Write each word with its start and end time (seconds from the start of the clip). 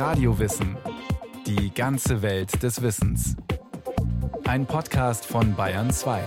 Radiowissen. 0.00 0.78
Die 1.46 1.74
ganze 1.74 2.22
Welt 2.22 2.62
des 2.62 2.80
Wissens. 2.80 3.36
Ein 4.44 4.64
Podcast 4.64 5.26
von 5.26 5.54
Bayern 5.54 5.90
2. 5.90 6.24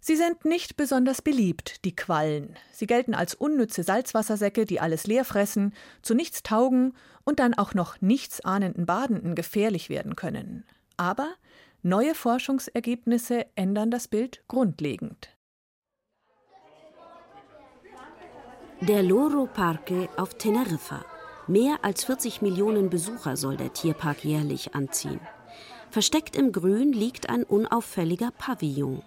Sie 0.00 0.16
sind 0.16 0.46
nicht 0.46 0.78
besonders 0.78 1.20
beliebt, 1.20 1.84
die 1.84 1.94
Quallen. 1.94 2.56
Sie 2.72 2.86
gelten 2.86 3.12
als 3.14 3.34
unnütze 3.34 3.82
Salzwassersäcke, 3.82 4.64
die 4.64 4.80
alles 4.80 5.06
leer 5.06 5.26
fressen, 5.26 5.74
zu 6.00 6.14
nichts 6.14 6.42
taugen 6.42 6.94
und 7.24 7.38
dann 7.38 7.52
auch 7.52 7.74
noch 7.74 8.00
nichtsahnenden 8.00 8.86
Badenden 8.86 9.34
gefährlich 9.34 9.90
werden 9.90 10.16
können. 10.16 10.64
Aber 10.96 11.28
neue 11.82 12.14
Forschungsergebnisse 12.14 13.44
ändern 13.54 13.90
das 13.90 14.08
Bild 14.08 14.42
grundlegend. 14.48 15.31
Der 18.88 19.00
Loro 19.04 19.46
Parque 19.46 20.08
auf 20.16 20.34
Teneriffa. 20.34 21.04
Mehr 21.46 21.76
als 21.82 22.02
40 22.02 22.42
Millionen 22.42 22.90
Besucher 22.90 23.36
soll 23.36 23.56
der 23.56 23.72
Tierpark 23.72 24.24
jährlich 24.24 24.74
anziehen. 24.74 25.20
Versteckt 25.90 26.34
im 26.34 26.50
Grün 26.50 26.92
liegt 26.92 27.30
ein 27.30 27.44
unauffälliger 27.44 28.32
Pavillon. 28.36 29.04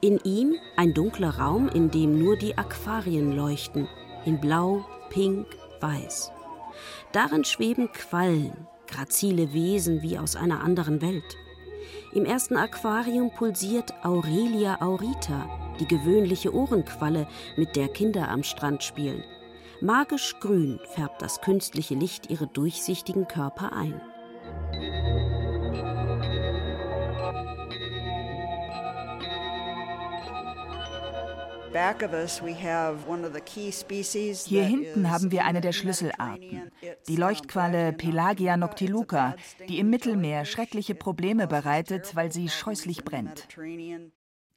In 0.00 0.18
ihm 0.24 0.54
ein 0.78 0.94
dunkler 0.94 1.36
Raum, 1.38 1.68
in 1.68 1.90
dem 1.90 2.18
nur 2.18 2.38
die 2.38 2.56
Aquarien 2.56 3.36
leuchten, 3.36 3.86
in 4.24 4.40
Blau, 4.40 4.86
Pink, 5.10 5.46
Weiß. 5.82 6.32
Darin 7.12 7.44
schweben 7.44 7.92
Quallen, 7.92 8.66
grazile 8.86 9.52
Wesen 9.52 10.00
wie 10.00 10.18
aus 10.18 10.36
einer 10.36 10.64
anderen 10.64 11.02
Welt. 11.02 11.36
Im 12.14 12.24
ersten 12.24 12.56
Aquarium 12.56 13.30
pulsiert 13.34 13.92
Aurelia 14.02 14.80
aurita, 14.80 15.67
die 15.80 15.86
gewöhnliche 15.86 16.54
Ohrenqualle, 16.54 17.26
mit 17.56 17.76
der 17.76 17.88
Kinder 17.88 18.28
am 18.28 18.42
Strand 18.42 18.82
spielen. 18.82 19.24
Magisch 19.80 20.34
grün 20.40 20.80
färbt 20.94 21.22
das 21.22 21.40
künstliche 21.40 21.94
Licht 21.94 22.30
ihre 22.30 22.48
durchsichtigen 22.48 23.28
Körper 23.28 23.72
ein. 23.72 24.00
Hier 34.46 34.64
hinten 34.64 35.10
haben 35.10 35.30
wir 35.30 35.44
eine 35.44 35.60
der 35.60 35.72
Schlüsselarten, 35.72 36.72
die 37.06 37.16
Leuchtqualle 37.16 37.92
Pelagia 37.92 38.56
noctiluca, 38.56 39.36
die 39.68 39.78
im 39.78 39.90
Mittelmeer 39.90 40.44
schreckliche 40.44 40.94
Probleme 40.94 41.46
bereitet, 41.46 42.16
weil 42.16 42.32
sie 42.32 42.48
scheußlich 42.48 43.04
brennt. 43.04 43.46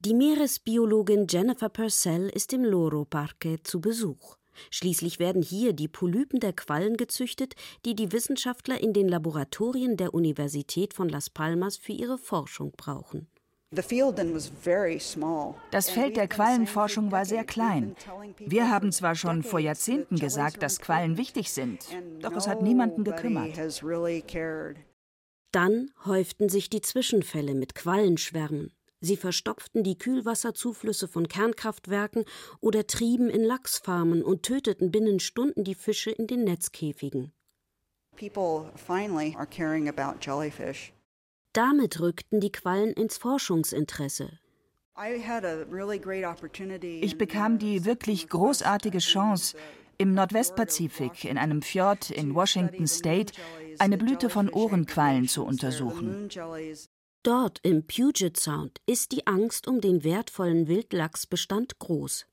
Die 0.03 0.15
Meeresbiologin 0.15 1.27
Jennifer 1.29 1.69
Purcell 1.69 2.27
ist 2.29 2.53
im 2.53 2.63
Loro 2.63 3.05
Parque 3.05 3.61
zu 3.61 3.79
Besuch. 3.79 4.35
Schließlich 4.71 5.19
werden 5.19 5.43
hier 5.43 5.73
die 5.73 5.87
Polypen 5.87 6.39
der 6.39 6.53
Quallen 6.53 6.97
gezüchtet, 6.97 7.53
die 7.85 7.93
die 7.93 8.11
Wissenschaftler 8.11 8.81
in 8.81 8.93
den 8.93 9.07
Laboratorien 9.07 9.97
der 9.97 10.15
Universität 10.15 10.95
von 10.95 11.07
Las 11.07 11.29
Palmas 11.29 11.77
für 11.77 11.91
ihre 11.91 12.17
Forschung 12.17 12.71
brauchen. 12.75 13.27
Das 13.69 13.85
Feld 15.91 16.17
der 16.17 16.27
Quallenforschung 16.27 17.11
war 17.11 17.25
sehr 17.25 17.43
klein. 17.43 17.95
Wir 18.39 18.71
haben 18.71 18.91
zwar 18.91 19.13
schon 19.13 19.43
vor 19.43 19.59
Jahrzehnten 19.59 20.15
gesagt, 20.15 20.63
dass 20.63 20.79
Quallen 20.79 21.15
wichtig 21.17 21.51
sind, 21.51 21.85
doch 22.21 22.35
es 22.35 22.47
hat 22.47 22.63
niemanden 22.63 23.03
gekümmert. 23.03 23.55
Dann 25.51 25.91
häuften 26.05 26.49
sich 26.49 26.71
die 26.71 26.81
Zwischenfälle 26.81 27.53
mit 27.53 27.75
Quallenschwärmen. 27.75 28.73
Sie 29.01 29.17
verstopften 29.17 29.83
die 29.83 29.97
Kühlwasserzuflüsse 29.97 31.07
von 31.07 31.27
Kernkraftwerken 31.27 32.23
oder 32.59 32.85
trieben 32.85 33.29
in 33.29 33.43
Lachsfarmen 33.43 34.23
und 34.23 34.43
töteten 34.43 34.91
binnen 34.91 35.19
Stunden 35.19 35.63
die 35.63 35.75
Fische 35.75 36.11
in 36.11 36.27
den 36.27 36.43
Netzkäfigen. 36.43 37.33
People 38.15 38.71
finally 38.75 39.35
are 39.35 39.47
caring 39.47 39.89
about 39.89 40.19
jellyfish. 40.21 40.93
Damit 41.53 41.99
rückten 41.99 42.39
die 42.39 42.51
Quallen 42.51 42.93
ins 42.93 43.17
Forschungsinteresse. 43.17 44.39
Ich 47.01 47.17
bekam 47.17 47.57
die 47.57 47.85
wirklich 47.85 48.29
großartige 48.29 48.99
Chance, 48.99 49.57
im 49.97 50.13
Nordwestpazifik 50.13 51.25
in 51.25 51.37
einem 51.37 51.61
Fjord 51.61 52.09
in 52.09 52.33
Washington 52.33 52.87
State 52.87 53.33
eine 53.79 53.97
Blüte 53.97 54.29
von 54.29 54.49
Ohrenquallen 54.49 55.27
zu 55.27 55.43
untersuchen. 55.45 56.29
Dort 57.23 57.59
im 57.61 57.85
Puget 57.85 58.39
Sound 58.39 58.81
ist 58.87 59.11
die 59.11 59.27
Angst 59.27 59.67
um 59.67 59.79
den 59.79 60.03
wertvollen 60.03 60.67
Wildlachsbestand 60.67 61.77
groß. 61.77 62.25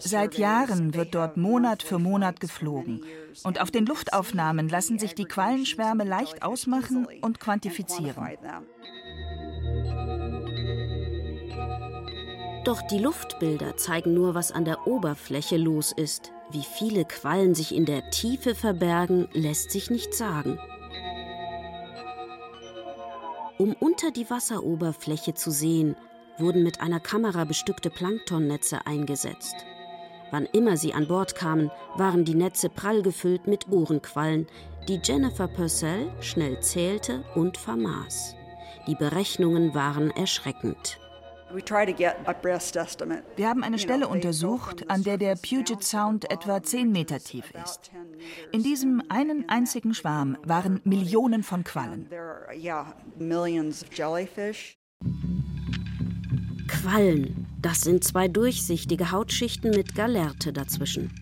Seit 0.00 0.38
Jahren 0.38 0.94
wird 0.94 1.14
dort 1.14 1.36
Monat 1.36 1.84
für 1.84 2.00
Monat 2.00 2.40
geflogen. 2.40 3.04
Und 3.44 3.60
auf 3.60 3.70
den 3.70 3.86
Luftaufnahmen 3.86 4.68
lassen 4.68 4.98
sich 4.98 5.14
die 5.14 5.26
Quallenschwärme 5.26 6.02
leicht 6.02 6.42
ausmachen 6.42 7.06
und 7.20 7.38
quantifizieren. 7.38 8.16
Doch 12.64 12.82
die 12.82 12.98
Luftbilder 12.98 13.76
zeigen 13.76 14.14
nur, 14.14 14.34
was 14.34 14.50
an 14.50 14.64
der 14.64 14.88
Oberfläche 14.88 15.56
los 15.56 15.92
ist. 15.96 16.32
Wie 16.50 16.64
viele 16.64 17.04
Quallen 17.04 17.54
sich 17.54 17.74
in 17.74 17.84
der 17.84 18.10
Tiefe 18.10 18.56
verbergen, 18.56 19.28
lässt 19.32 19.70
sich 19.70 19.90
nicht 19.90 20.14
sagen. 20.14 20.58
Um 23.56 23.74
unter 23.78 24.10
die 24.10 24.28
Wasseroberfläche 24.28 25.34
zu 25.34 25.50
sehen, 25.50 25.94
wurden 26.38 26.64
mit 26.64 26.80
einer 26.80 26.98
Kamera 26.98 27.44
bestückte 27.44 27.88
Planktonnetze 27.88 28.86
eingesetzt. 28.86 29.54
Wann 30.32 30.46
immer 30.46 30.76
sie 30.76 30.92
an 30.92 31.06
Bord 31.06 31.36
kamen, 31.36 31.70
waren 31.96 32.24
die 32.24 32.34
Netze 32.34 32.68
prall 32.68 33.02
gefüllt 33.02 33.46
mit 33.46 33.68
Ohrenquallen, 33.70 34.48
die 34.88 35.00
Jennifer 35.02 35.46
Purcell 35.46 36.10
schnell 36.20 36.60
zählte 36.60 37.22
und 37.36 37.56
vermaß. 37.56 38.34
Die 38.88 38.96
Berechnungen 38.96 39.74
waren 39.74 40.10
erschreckend. 40.10 40.98
Wir 43.36 43.48
haben 43.48 43.62
eine 43.62 43.78
Stelle 43.78 44.08
untersucht, 44.08 44.90
an 44.90 45.02
der 45.04 45.18
der 45.18 45.36
Puget 45.36 45.84
Sound 45.84 46.30
etwa 46.30 46.62
10 46.62 46.90
Meter 46.90 47.20
tief 47.20 47.52
ist. 47.64 47.92
In 48.52 48.62
diesem 48.62 49.02
einen 49.08 49.48
einzigen 49.48 49.94
Schwarm 49.94 50.36
waren 50.44 50.80
Millionen 50.84 51.42
von 51.42 51.62
Quallen. 51.62 52.08
Quallen, 56.68 57.46
das 57.60 57.80
sind 57.82 58.04
zwei 58.04 58.28
durchsichtige 58.28 59.12
Hautschichten 59.12 59.70
mit 59.70 59.94
Galerte 59.94 60.52
dazwischen. 60.52 61.12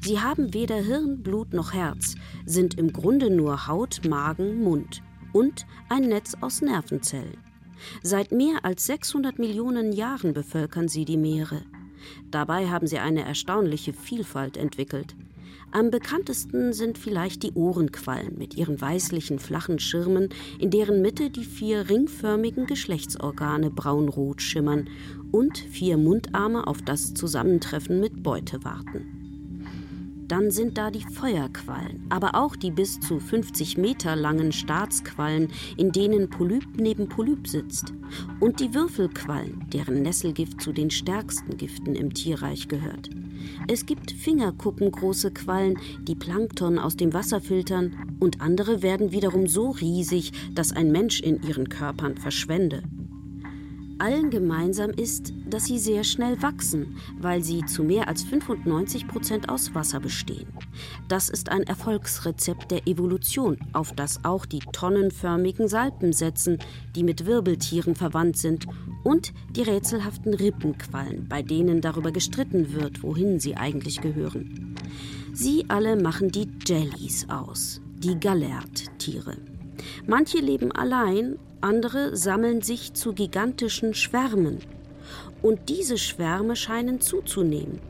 Sie 0.00 0.20
haben 0.20 0.54
weder 0.54 0.76
Hirn, 0.76 1.22
Blut 1.22 1.52
noch 1.52 1.74
Herz, 1.74 2.14
sind 2.46 2.78
im 2.78 2.92
Grunde 2.92 3.30
nur 3.30 3.66
Haut, 3.66 4.00
Magen, 4.08 4.62
Mund 4.62 5.02
und 5.32 5.66
ein 5.88 6.08
Netz 6.08 6.36
aus 6.40 6.62
Nervenzellen. 6.62 7.43
Seit 8.02 8.32
mehr 8.32 8.64
als 8.64 8.86
600 8.86 9.38
Millionen 9.38 9.92
Jahren 9.92 10.32
bevölkern 10.32 10.88
sie 10.88 11.04
die 11.04 11.16
Meere. 11.16 11.62
Dabei 12.30 12.68
haben 12.68 12.86
sie 12.86 12.98
eine 12.98 13.24
erstaunliche 13.24 13.92
Vielfalt 13.92 14.56
entwickelt. 14.56 15.16
Am 15.70 15.90
bekanntesten 15.90 16.72
sind 16.72 16.98
vielleicht 16.98 17.42
die 17.42 17.52
Ohrenquallen 17.52 18.38
mit 18.38 18.54
ihren 18.54 18.80
weißlichen 18.80 19.40
flachen 19.40 19.80
Schirmen, 19.80 20.28
in 20.60 20.70
deren 20.70 21.02
Mitte 21.02 21.30
die 21.30 21.44
vier 21.44 21.88
ringförmigen 21.88 22.66
Geschlechtsorgane 22.66 23.70
braunrot 23.70 24.40
schimmern 24.40 24.88
und 25.32 25.58
vier 25.58 25.96
Mundarme 25.96 26.66
auf 26.68 26.80
das 26.82 27.14
Zusammentreffen 27.14 27.98
mit 27.98 28.22
Beute 28.22 28.62
warten. 28.62 29.23
Dann 30.26 30.50
sind 30.50 30.78
da 30.78 30.90
die 30.90 31.04
Feuerquallen, 31.04 32.06
aber 32.08 32.34
auch 32.34 32.56
die 32.56 32.70
bis 32.70 32.98
zu 32.98 33.20
50 33.20 33.76
Meter 33.76 34.16
langen 34.16 34.52
Staatsquallen, 34.52 35.48
in 35.76 35.92
denen 35.92 36.30
Polyp 36.30 36.64
neben 36.76 37.08
Polyp 37.08 37.46
sitzt. 37.46 37.92
Und 38.40 38.60
die 38.60 38.72
Würfelquallen, 38.72 39.66
deren 39.72 40.02
Nesselgift 40.02 40.62
zu 40.62 40.72
den 40.72 40.90
stärksten 40.90 41.56
Giften 41.56 41.94
im 41.94 42.14
Tierreich 42.14 42.68
gehört. 42.68 43.10
Es 43.68 43.84
gibt 43.84 44.12
fingerkuppengroße 44.12 45.30
Quallen, 45.32 45.78
die 46.02 46.14
Plankton 46.14 46.78
aus 46.78 46.96
dem 46.96 47.12
Wasser 47.12 47.40
filtern, 47.40 48.16
und 48.20 48.40
andere 48.40 48.82
werden 48.82 49.12
wiederum 49.12 49.46
so 49.46 49.70
riesig, 49.70 50.32
dass 50.54 50.72
ein 50.72 50.90
Mensch 50.90 51.20
in 51.20 51.42
ihren 51.42 51.68
Körpern 51.68 52.16
verschwende. 52.16 52.82
Allen 53.98 54.30
gemeinsam 54.30 54.90
ist, 54.90 55.32
dass 55.48 55.66
sie 55.66 55.78
sehr 55.78 56.04
schnell 56.04 56.40
wachsen, 56.42 56.96
weil 57.20 57.42
sie 57.42 57.64
zu 57.64 57.84
mehr 57.84 58.08
als 58.08 58.22
95 58.24 59.06
Prozent 59.06 59.48
aus 59.48 59.74
Wasser 59.74 60.00
bestehen. 60.00 60.48
Das 61.08 61.28
ist 61.28 61.50
ein 61.50 61.62
Erfolgsrezept 61.62 62.70
der 62.70 62.86
Evolution, 62.86 63.58
auf 63.72 63.92
das 63.92 64.24
auch 64.24 64.46
die 64.46 64.60
tonnenförmigen 64.72 65.68
Salpen 65.68 66.12
setzen, 66.12 66.58
die 66.96 67.04
mit 67.04 67.26
Wirbeltieren 67.26 67.94
verwandt 67.94 68.36
sind, 68.36 68.66
und 69.04 69.32
die 69.54 69.62
rätselhaften 69.62 70.34
Rippenquallen, 70.34 71.28
bei 71.28 71.42
denen 71.42 71.80
darüber 71.80 72.10
gestritten 72.10 72.72
wird, 72.72 73.02
wohin 73.02 73.38
sie 73.38 73.56
eigentlich 73.56 74.00
gehören. 74.00 74.76
Sie 75.32 75.66
alle 75.68 75.96
machen 75.96 76.30
die 76.30 76.48
Jellies 76.66 77.28
aus, 77.28 77.80
die 77.98 78.18
Galert-Tiere. 78.18 79.36
Manche 80.06 80.38
leben 80.38 80.72
allein, 80.72 81.38
andere 81.64 82.14
sammeln 82.14 82.60
sich 82.60 82.92
zu 82.92 83.14
gigantischen 83.14 83.94
Schwärmen. 83.94 84.58
Und 85.42 85.68
diese 85.68 85.98
Schwärme 85.98 86.56
scheinen 86.56 87.00
zuzunehmen. 87.00 87.80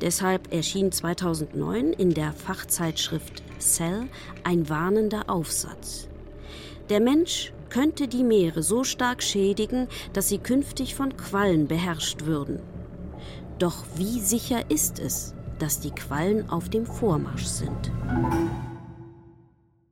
Deshalb 0.00 0.52
erschien 0.52 0.90
2009 0.92 1.92
in 1.92 2.12
der 2.12 2.32
Fachzeitschrift 2.32 3.42
Cell 3.58 4.08
ein 4.42 4.68
warnender 4.68 5.30
Aufsatz. 5.30 6.08
Der 6.90 7.00
Mensch 7.00 7.52
könnte 7.70 8.08
die 8.08 8.24
Meere 8.24 8.62
so 8.62 8.84
stark 8.84 9.22
schädigen, 9.22 9.88
dass 10.12 10.28
sie 10.28 10.38
künftig 10.38 10.94
von 10.94 11.16
Quallen 11.16 11.66
beherrscht 11.68 12.24
würden. 12.24 12.60
Doch 13.58 13.84
wie 13.96 14.20
sicher 14.20 14.70
ist 14.70 14.98
es, 14.98 15.34
dass 15.58 15.80
die 15.80 15.92
Quallen 15.92 16.50
auf 16.50 16.68
dem 16.68 16.84
Vormarsch 16.84 17.46
sind? 17.46 17.92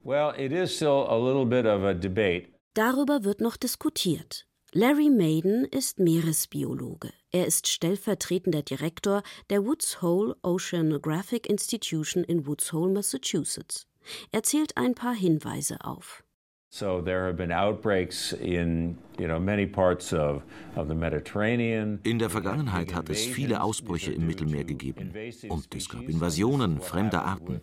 Well, 0.04 0.32
it 0.36 0.52
is 0.52 0.74
still 0.74 1.06
a 1.08 1.16
little 1.16 1.46
bit 1.46 1.64
of 1.64 1.84
a 1.84 1.94
debate. 1.94 2.51
Darüber 2.74 3.22
wird 3.22 3.42
noch 3.42 3.58
diskutiert. 3.58 4.46
Larry 4.72 5.10
Maiden 5.10 5.66
ist 5.66 5.98
Meeresbiologe. 5.98 7.10
Er 7.30 7.46
ist 7.46 7.68
stellvertretender 7.68 8.62
Direktor 8.62 9.22
der 9.50 9.66
Woods 9.66 10.00
Hole 10.00 10.34
Oceanographic 10.42 11.50
Institution 11.50 12.24
in 12.24 12.46
Woods 12.46 12.72
Hole, 12.72 12.90
Massachusetts. 12.90 13.86
Er 14.30 14.42
zählt 14.42 14.78
ein 14.78 14.94
paar 14.94 15.14
Hinweise 15.14 15.84
auf. 15.84 16.24
So 16.70 17.02
there 17.02 17.26
have 17.26 17.34
been 17.34 17.52
outbreaks 17.52 18.32
in, 18.32 18.96
you 19.18 19.26
know, 19.26 19.38
many 19.38 19.66
parts 19.66 20.14
of, 20.14 20.42
of 20.74 20.88
the 20.88 20.94
Mediterranean. 20.94 22.00
In 22.04 22.18
der 22.18 22.30
Vergangenheit 22.30 22.94
hat 22.94 23.10
es 23.10 23.26
viele 23.26 23.62
Ausbrüche 23.62 24.12
im 24.12 24.26
Mittelmeer 24.26 24.64
gegeben 24.64 25.12
und 25.50 25.74
es 25.74 25.90
gab 25.90 26.08
Invasionen 26.08 26.80
fremder 26.80 27.22
Arten. 27.26 27.60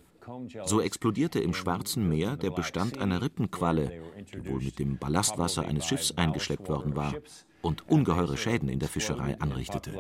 So 0.66 0.82
explodierte 0.82 1.40
im 1.40 1.54
Schwarzen 1.54 2.08
Meer 2.08 2.38
der 2.38 2.52
Bestand 2.52 3.00
einer 3.00 3.22
Rippenqualle, 3.22 3.92
die 4.34 4.50
wohl 4.50 4.62
mit 4.62 4.80
dem 4.80 4.98
Ballastwasser 4.98 5.66
eines 5.66 5.86
Schiffs 5.86 6.14
eingeschleppt 6.18 6.70
worden 6.70 6.96
war 6.96 7.14
und 7.62 7.90
ungeheure 7.90 8.38
Schäden 8.38 8.70
in 8.70 8.80
der 8.80 8.90
Fischerei 8.90 9.40
anrichtete. 9.40 9.92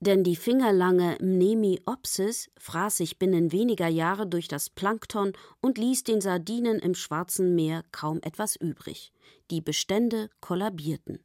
Denn 0.00 0.24
die 0.24 0.34
fingerlange 0.34 1.16
Mnemiopsis 1.20 2.50
fraß 2.58 2.96
sich 2.96 3.20
binnen 3.20 3.52
weniger 3.52 3.86
Jahre 3.86 4.26
durch 4.26 4.48
das 4.48 4.68
Plankton 4.68 5.32
und 5.60 5.78
ließ 5.78 6.02
den 6.02 6.20
Sardinen 6.20 6.80
im 6.80 6.96
Schwarzen 6.96 7.54
Meer 7.54 7.84
kaum 7.92 8.18
etwas 8.22 8.56
übrig. 8.56 9.12
Die 9.52 9.60
Bestände 9.60 10.28
kollabierten. 10.40 11.20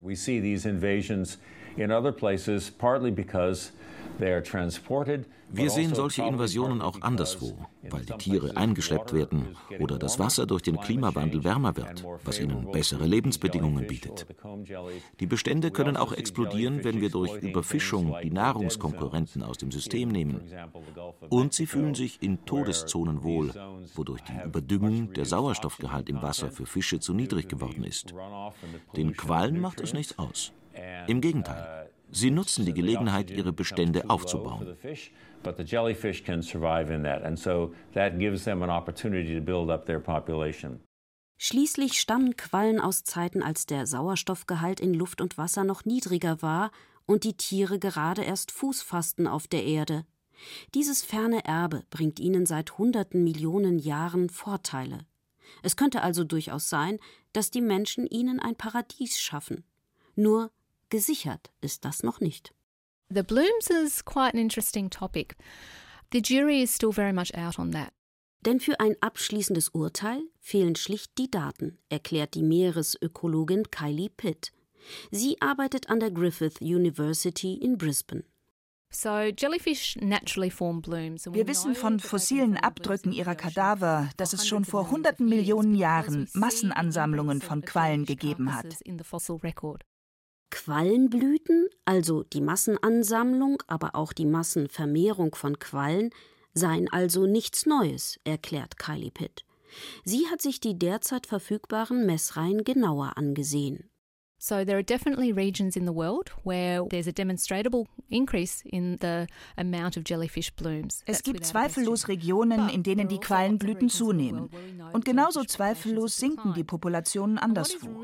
We 0.00 0.14
see 0.14 0.40
these 0.40 0.68
invasions 0.68 1.38
in 1.76 1.90
other 1.90 2.12
places 2.12 2.70
partly 2.70 3.10
because 3.10 3.72
wir 4.18 5.70
sehen 5.70 5.94
solche 5.94 6.22
Invasionen 6.22 6.80
auch 6.80 7.00
anderswo, 7.02 7.56
weil 7.82 8.04
die 8.04 8.12
Tiere 8.14 8.56
eingeschleppt 8.56 9.12
werden 9.12 9.56
oder 9.80 9.98
das 9.98 10.18
Wasser 10.18 10.46
durch 10.46 10.62
den 10.62 10.78
Klimawandel 10.78 11.44
wärmer 11.44 11.76
wird, 11.76 12.04
was 12.24 12.38
ihnen 12.38 12.70
bessere 12.70 13.06
Lebensbedingungen 13.06 13.86
bietet. 13.86 14.26
Die 15.20 15.26
Bestände 15.26 15.70
können 15.70 15.96
auch 15.96 16.12
explodieren, 16.12 16.84
wenn 16.84 17.00
wir 17.00 17.10
durch 17.10 17.42
Überfischung 17.42 18.16
die 18.22 18.30
Nahrungskonkurrenten 18.30 19.42
aus 19.42 19.58
dem 19.58 19.70
System 19.70 20.08
nehmen. 20.08 20.40
Und 21.28 21.54
sie 21.54 21.66
fühlen 21.66 21.94
sich 21.94 22.22
in 22.22 22.44
Todeszonen 22.44 23.22
wohl, 23.22 23.52
wodurch 23.94 24.22
die 24.22 24.44
Überdüngung 24.44 25.12
der 25.12 25.24
Sauerstoffgehalt 25.24 26.08
im 26.08 26.22
Wasser 26.22 26.50
für 26.50 26.66
Fische 26.66 27.00
zu 27.00 27.14
niedrig 27.14 27.48
geworden 27.48 27.84
ist. 27.84 28.14
Den 28.96 29.16
Quallen 29.16 29.60
macht 29.60 29.80
es 29.80 29.92
nichts 29.92 30.18
aus. 30.18 30.52
Im 31.06 31.20
Gegenteil. 31.20 31.88
Sie 32.14 32.30
nutzen 32.30 32.64
die 32.64 32.72
Gelegenheit, 32.72 33.30
ihre 33.30 33.52
Bestände 33.52 34.08
aufzubauen. 34.08 34.76
Schließlich 41.36 42.00
stammen 42.00 42.36
Quallen 42.36 42.80
aus 42.80 43.02
Zeiten, 43.02 43.42
als 43.42 43.66
der 43.66 43.86
Sauerstoffgehalt 43.86 44.80
in 44.80 44.94
Luft 44.94 45.20
und 45.20 45.36
Wasser 45.36 45.64
noch 45.64 45.84
niedriger 45.84 46.40
war 46.40 46.70
und 47.06 47.24
die 47.24 47.36
Tiere 47.36 47.78
gerade 47.78 48.22
erst 48.22 48.52
Fuß 48.52 48.82
fassten 48.82 49.26
auf 49.26 49.48
der 49.48 49.64
Erde. 49.64 50.06
Dieses 50.74 51.02
ferne 51.02 51.44
Erbe 51.44 51.82
bringt 51.90 52.20
ihnen 52.20 52.46
seit 52.46 52.78
hunderten 52.78 53.24
Millionen 53.24 53.78
Jahren 53.78 54.30
Vorteile. 54.30 54.98
Es 55.62 55.76
könnte 55.76 56.02
also 56.02 56.24
durchaus 56.24 56.68
sein, 56.68 56.98
dass 57.32 57.50
die 57.50 57.60
Menschen 57.60 58.06
ihnen 58.06 58.40
ein 58.40 58.54
Paradies 58.54 59.20
schaffen. 59.20 59.64
Nur 60.14 60.50
Gesichert 60.94 61.50
ist 61.60 61.84
das 61.84 62.04
noch 62.04 62.20
nicht. 62.20 62.54
The 63.12 63.24
blooms 63.24 63.68
is 63.68 64.04
quite 64.04 64.32
an 64.32 64.38
interesting 64.38 64.88
topic. 64.88 65.34
The 66.12 66.22
jury 66.22 66.62
is 66.62 66.72
still 66.72 66.92
very 66.92 67.12
much 67.12 67.34
out 67.34 67.58
on 67.58 67.72
that. 67.72 67.92
Denn 68.46 68.60
für 68.60 68.78
ein 68.78 68.94
abschließendes 69.00 69.70
Urteil 69.70 70.22
fehlen 70.38 70.76
schlicht 70.76 71.18
die 71.18 71.28
Daten, 71.28 71.78
erklärt 71.88 72.34
die 72.34 72.44
Meeresökologin 72.44 73.72
Kylie 73.72 74.08
Pitt. 74.08 74.52
Sie 75.10 75.42
arbeitet 75.42 75.90
an 75.90 75.98
der 75.98 76.12
Griffith 76.12 76.60
University 76.60 77.54
in 77.54 77.76
Brisbane. 77.76 78.22
Wir 78.92 79.18
wissen 81.48 81.74
von 81.74 81.98
fossilen 81.98 82.56
Abdrücken 82.56 83.10
ihrer 83.10 83.34
Kadaver, 83.34 84.10
dass 84.16 84.32
es 84.32 84.46
schon 84.46 84.64
vor 84.64 84.92
hunderten 84.92 85.28
Millionen 85.28 85.74
Jahren 85.74 86.28
Massenansammlungen 86.34 87.40
von 87.40 87.62
Quallen 87.62 88.04
gegeben 88.04 88.54
hat. 88.54 88.66
Quallenblüten, 90.54 91.66
also 91.84 92.22
die 92.22 92.40
Massenansammlung, 92.40 93.60
aber 93.66 93.96
auch 93.96 94.12
die 94.12 94.24
Massenvermehrung 94.24 95.34
von 95.34 95.58
Quallen, 95.58 96.10
seien 96.54 96.88
also 96.92 97.26
nichts 97.26 97.66
Neues, 97.66 98.20
erklärt 98.22 98.78
Kylie 98.78 99.10
Pitt. 99.10 99.44
Sie 100.04 100.28
hat 100.28 100.40
sich 100.40 100.60
die 100.60 100.78
derzeit 100.78 101.26
verfügbaren 101.26 102.06
Messreihen 102.06 102.62
genauer 102.62 103.16
angesehen. 103.16 103.90
So 104.46 104.62
there 104.62 104.76
are 104.76 104.82
definitely 104.82 105.32
regions 105.32 105.74
in 105.74 105.86
the 105.86 105.92
world 105.92 106.28
where 106.42 106.82
there's 106.90 107.06
a 107.06 107.12
demonstrable 107.12 107.88
increase 108.10 108.62
in 108.66 108.98
the 109.00 109.26
amount 109.56 109.96
of 109.96 110.04
jellyfish 110.04 110.50
blooms. 110.50 111.02
Es 111.06 111.22
gibt 111.22 111.46
zweifellos 111.46 112.08
Regionen, 112.08 112.68
in 112.68 112.82
denen 112.82 113.08
die 113.08 113.14
also 113.14 113.26
Quallenblüten 113.26 113.88
zunehmen. 113.88 114.50
Und 114.92 115.06
genauso 115.06 115.44
zweifellos 115.44 116.18
sinken 116.18 116.52
die 116.52 116.62
Populationen 116.62 117.38
anderswo. 117.38 118.02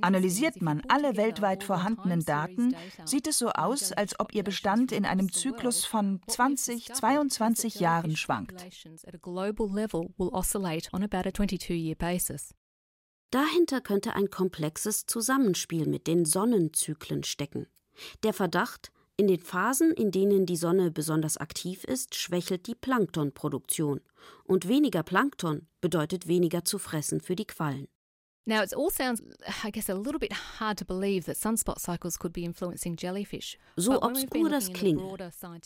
Analysiert 0.00 0.60
man 0.60 0.82
alle 0.88 1.16
weltweit 1.16 1.62
vorhandenen 1.62 2.24
Daten, 2.24 2.74
sieht 3.04 3.28
es 3.28 3.38
so 3.38 3.50
aus, 3.50 3.92
als 3.92 4.18
ob 4.18 4.34
ihr 4.34 4.42
Bestand 4.42 4.90
in 4.90 5.04
einem 5.04 5.30
Zyklus 5.30 5.84
von 5.84 6.20
20, 6.26 6.94
22 6.94 7.78
Jahren 7.78 8.16
schwankt. 8.16 8.66
Dahinter 13.30 13.80
könnte 13.80 14.14
ein 14.14 14.30
komplexes 14.30 15.06
Zusammenspiel 15.06 15.86
mit 15.86 16.06
den 16.06 16.24
Sonnenzyklen 16.24 17.24
stecken. 17.24 17.66
Der 18.22 18.32
Verdacht, 18.32 18.92
in 19.16 19.26
den 19.26 19.40
Phasen, 19.40 19.92
in 19.92 20.10
denen 20.10 20.46
die 20.46 20.56
Sonne 20.56 20.90
besonders 20.90 21.38
aktiv 21.38 21.84
ist, 21.84 22.14
schwächelt 22.14 22.66
die 22.66 22.74
Planktonproduktion. 22.74 24.00
Und 24.44 24.68
weniger 24.68 25.02
Plankton 25.02 25.66
bedeutet 25.80 26.28
weniger 26.28 26.64
zu 26.64 26.78
fressen 26.78 27.20
für 27.20 27.34
die 27.34 27.46
Quallen. 27.46 27.88
Now, 28.48 28.62
it 28.62 28.72
all 28.74 28.90
sounds, 28.90 29.20
I 29.64 29.72
guess, 29.72 29.88
a 29.88 29.94
little 29.94 30.20
bit 30.20 30.32
hard 30.32 30.78
to 30.78 30.84
believe 30.84 31.26
that 31.26 31.36
sunspot 31.36 31.80
cycles 31.80 32.16
could 32.16 32.32
be 32.32 32.44
influencing 32.44 32.96
jellyfish. 32.96 33.58
So 33.74 34.00
obskur 34.00 34.48
das 34.48 34.72
klingt. 34.72 35.02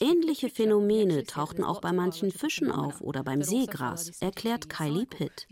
Ähnliche 0.01 0.49
Phänomene 0.49 1.25
tauchten 1.25 1.63
auch 1.63 1.83
bei 1.83 1.93
manchen 1.93 2.33
Fischen 2.33 2.71
auf 2.71 3.03
oder 3.03 3.23
beim 3.23 3.41
also 3.41 3.51
Seegras, 3.51 4.23
erklärt 4.23 4.71
Kylie 4.71 5.05
Pitt. 5.05 5.47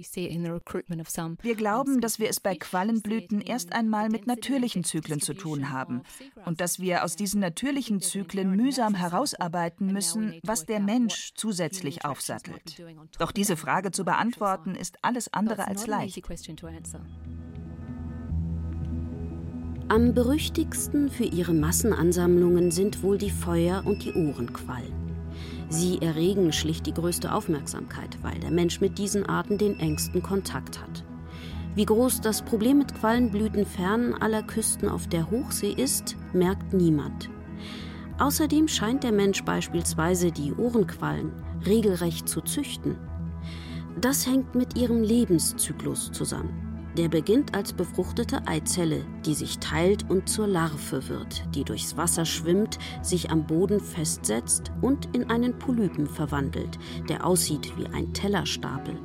Wir 1.42 1.54
glauben, 1.54 2.00
dass 2.00 2.18
wir 2.18 2.30
es 2.30 2.40
bei 2.40 2.56
Quallenblüten 2.56 3.42
erst 3.42 3.74
einmal 3.74 4.08
mit 4.08 4.26
natürlichen 4.26 4.82
Zyklen 4.82 5.20
zu 5.20 5.34
tun 5.34 5.70
haben 5.70 6.04
und 6.46 6.62
dass 6.62 6.80
wir 6.80 7.04
aus 7.04 7.14
diesen 7.14 7.42
natürlichen 7.42 8.00
Zyklen 8.00 8.56
mühsam 8.56 8.94
herausarbeiten 8.94 9.92
müssen, 9.92 10.40
was 10.44 10.64
der 10.64 10.80
Mensch 10.80 11.32
zusätzlich 11.34 12.06
aufsattelt. 12.06 12.82
Doch 13.18 13.32
diese 13.32 13.58
Frage 13.58 13.90
zu 13.90 14.06
beantworten 14.06 14.74
ist 14.74 14.96
alles 15.02 15.30
andere 15.34 15.68
als 15.68 15.86
leicht. 15.86 16.22
Am 19.90 20.12
berüchtigsten 20.12 21.08
für 21.08 21.24
ihre 21.24 21.54
Massenansammlungen 21.54 22.70
sind 22.70 23.02
wohl 23.02 23.16
die 23.16 23.30
Feuer- 23.30 23.82
und 23.86 24.04
die 24.04 24.12
Ohrenquallen. 24.12 24.92
Sie 25.70 26.02
erregen 26.02 26.52
schlicht 26.52 26.86
die 26.86 26.92
größte 26.92 27.32
Aufmerksamkeit, 27.32 28.18
weil 28.20 28.38
der 28.38 28.50
Mensch 28.50 28.82
mit 28.82 28.98
diesen 28.98 29.24
Arten 29.24 29.56
den 29.56 29.80
engsten 29.80 30.22
Kontakt 30.22 30.78
hat. 30.80 31.04
Wie 31.74 31.86
groß 31.86 32.20
das 32.20 32.42
Problem 32.42 32.78
mit 32.78 32.94
Quallenblüten 32.94 33.64
fern 33.64 34.12
aller 34.12 34.42
Küsten 34.42 34.90
auf 34.90 35.06
der 35.06 35.30
Hochsee 35.30 35.72
ist, 35.72 36.16
merkt 36.34 36.74
niemand. 36.74 37.30
Außerdem 38.18 38.68
scheint 38.68 39.04
der 39.04 39.12
Mensch 39.12 39.42
beispielsweise 39.44 40.32
die 40.32 40.52
Ohrenquallen 40.52 41.32
regelrecht 41.64 42.28
zu 42.28 42.40
züchten. 42.40 42.96
Das 44.00 44.26
hängt 44.26 44.54
mit 44.54 44.76
ihrem 44.76 45.02
Lebenszyklus 45.02 46.12
zusammen. 46.12 46.67
Der 46.98 47.08
beginnt 47.08 47.54
als 47.54 47.72
befruchtete 47.72 48.44
Eizelle, 48.48 49.06
die 49.24 49.34
sich 49.34 49.60
teilt 49.60 50.10
und 50.10 50.28
zur 50.28 50.48
Larve 50.48 51.08
wird, 51.08 51.44
die 51.54 51.62
durchs 51.62 51.96
Wasser 51.96 52.24
schwimmt, 52.24 52.76
sich 53.02 53.30
am 53.30 53.46
Boden 53.46 53.78
festsetzt 53.78 54.72
und 54.80 55.14
in 55.14 55.30
einen 55.30 55.56
Polypen 55.60 56.08
verwandelt, 56.08 56.76
der 57.08 57.24
aussieht 57.24 57.72
wie 57.78 57.86
ein 57.86 58.12
Tellerstapel. 58.14 58.98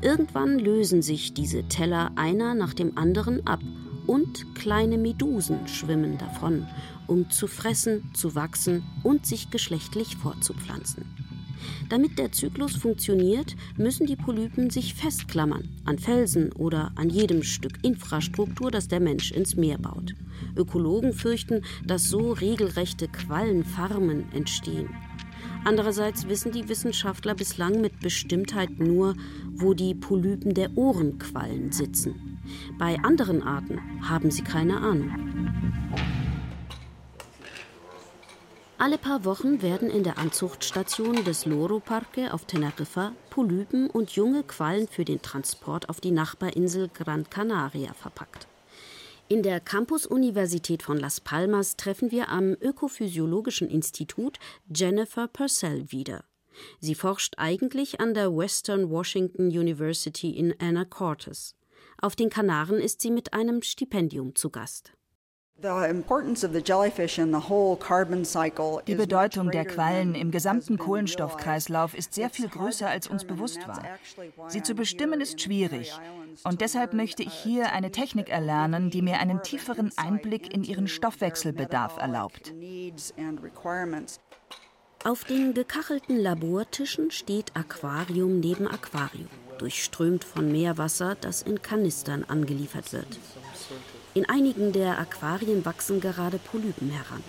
Irgendwann 0.00 0.58
lösen 0.58 1.02
sich 1.02 1.34
diese 1.34 1.64
Teller 1.64 2.12
einer 2.16 2.54
nach 2.54 2.72
dem 2.72 2.96
anderen 2.96 3.46
ab 3.46 3.60
Und 4.06 4.54
kleine 4.54 4.96
Medusen 4.96 5.68
schwimmen 5.68 6.16
davon, 6.16 6.66
um 7.06 7.30
zu 7.30 7.46
fressen, 7.46 8.10
zu 8.14 8.34
wachsen 8.34 8.82
und 9.02 9.26
sich 9.26 9.50
geschlechtlich 9.50 10.16
fortzupflanzen. 10.16 11.21
Damit 11.88 12.18
der 12.18 12.32
Zyklus 12.32 12.76
funktioniert, 12.76 13.56
müssen 13.76 14.06
die 14.06 14.16
Polypen 14.16 14.70
sich 14.70 14.94
festklammern 14.94 15.68
an 15.84 15.98
Felsen 15.98 16.52
oder 16.52 16.92
an 16.96 17.10
jedem 17.10 17.42
Stück 17.42 17.78
Infrastruktur, 17.82 18.70
das 18.70 18.88
der 18.88 19.00
Mensch 19.00 19.32
ins 19.32 19.56
Meer 19.56 19.78
baut. 19.78 20.14
Ökologen 20.56 21.12
fürchten, 21.12 21.62
dass 21.84 22.08
so 22.08 22.32
regelrechte 22.32 23.08
Quallenfarmen 23.08 24.32
entstehen. 24.32 24.88
Andererseits 25.64 26.28
wissen 26.28 26.50
die 26.52 26.68
Wissenschaftler 26.68 27.34
bislang 27.34 27.80
mit 27.80 28.00
Bestimmtheit 28.00 28.80
nur, 28.80 29.14
wo 29.52 29.74
die 29.74 29.94
Polypen 29.94 30.54
der 30.54 30.76
Ohrenquallen 30.76 31.70
sitzen. 31.70 32.38
Bei 32.78 32.98
anderen 33.04 33.42
Arten 33.42 33.78
haben 34.02 34.30
sie 34.30 34.42
keine 34.42 34.78
Ahnung. 34.78 35.51
Alle 38.82 38.98
paar 38.98 39.24
Wochen 39.24 39.62
werden 39.62 39.90
in 39.90 40.02
der 40.02 40.18
Anzuchtstation 40.18 41.24
des 41.24 41.46
Loro 41.46 41.78
Parque 41.78 42.34
auf 42.34 42.46
Teneriffa 42.46 43.14
Polypen 43.30 43.88
und 43.88 44.10
junge 44.10 44.42
Quallen 44.42 44.88
für 44.88 45.04
den 45.04 45.22
Transport 45.22 45.88
auf 45.88 46.00
die 46.00 46.10
Nachbarinsel 46.10 46.88
Gran 46.92 47.30
Canaria 47.30 47.94
verpackt. 47.94 48.48
In 49.28 49.44
der 49.44 49.60
Campus-Universität 49.60 50.82
von 50.82 50.98
Las 50.98 51.20
Palmas 51.20 51.76
treffen 51.76 52.10
wir 52.10 52.28
am 52.28 52.56
Ökophysiologischen 52.60 53.70
Institut 53.70 54.40
Jennifer 54.68 55.28
Purcell 55.28 55.92
wieder. 55.92 56.24
Sie 56.80 56.96
forscht 56.96 57.34
eigentlich 57.36 58.00
an 58.00 58.14
der 58.14 58.36
Western 58.36 58.90
Washington 58.90 59.46
University 59.46 60.30
in 60.32 60.58
Anacortes. 60.58 61.54
Auf 61.98 62.16
den 62.16 62.30
Kanaren 62.30 62.80
ist 62.80 63.00
sie 63.00 63.12
mit 63.12 63.32
einem 63.32 63.62
Stipendium 63.62 64.34
zu 64.34 64.50
Gast. 64.50 64.92
Die 68.86 68.94
Bedeutung 68.94 69.50
der 69.52 69.64
Quallen 69.64 70.14
im 70.16 70.30
gesamten 70.32 70.76
Kohlenstoffkreislauf 70.78 71.94
ist 71.94 72.14
sehr 72.14 72.30
viel 72.30 72.48
größer, 72.48 72.88
als 72.88 73.06
uns 73.06 73.24
bewusst 73.24 73.68
war. 73.68 73.82
Sie 74.48 74.62
zu 74.62 74.74
bestimmen 74.74 75.20
ist 75.20 75.40
schwierig. 75.40 75.92
Und 76.42 76.60
deshalb 76.60 76.94
möchte 76.94 77.22
ich 77.22 77.32
hier 77.32 77.72
eine 77.72 77.92
Technik 77.92 78.28
erlernen, 78.28 78.90
die 78.90 79.02
mir 79.02 79.20
einen 79.20 79.42
tieferen 79.42 79.92
Einblick 79.96 80.52
in 80.52 80.64
ihren 80.64 80.88
Stoffwechselbedarf 80.88 81.96
erlaubt. 81.98 82.52
Auf 85.04 85.24
den 85.24 85.54
gekachelten 85.54 86.18
Labortischen 86.18 87.12
steht 87.12 87.56
Aquarium 87.56 88.40
neben 88.40 88.66
Aquarium, 88.66 89.28
durchströmt 89.58 90.24
von 90.24 90.50
Meerwasser, 90.50 91.16
das 91.20 91.42
in 91.42 91.62
Kanistern 91.62 92.24
angeliefert 92.24 92.92
wird. 92.92 93.18
In 94.14 94.28
einigen 94.28 94.72
der 94.72 94.98
Aquarien 94.98 95.64
wachsen 95.64 96.00
gerade 96.00 96.38
Polypen 96.38 96.90
heran. 96.90 97.24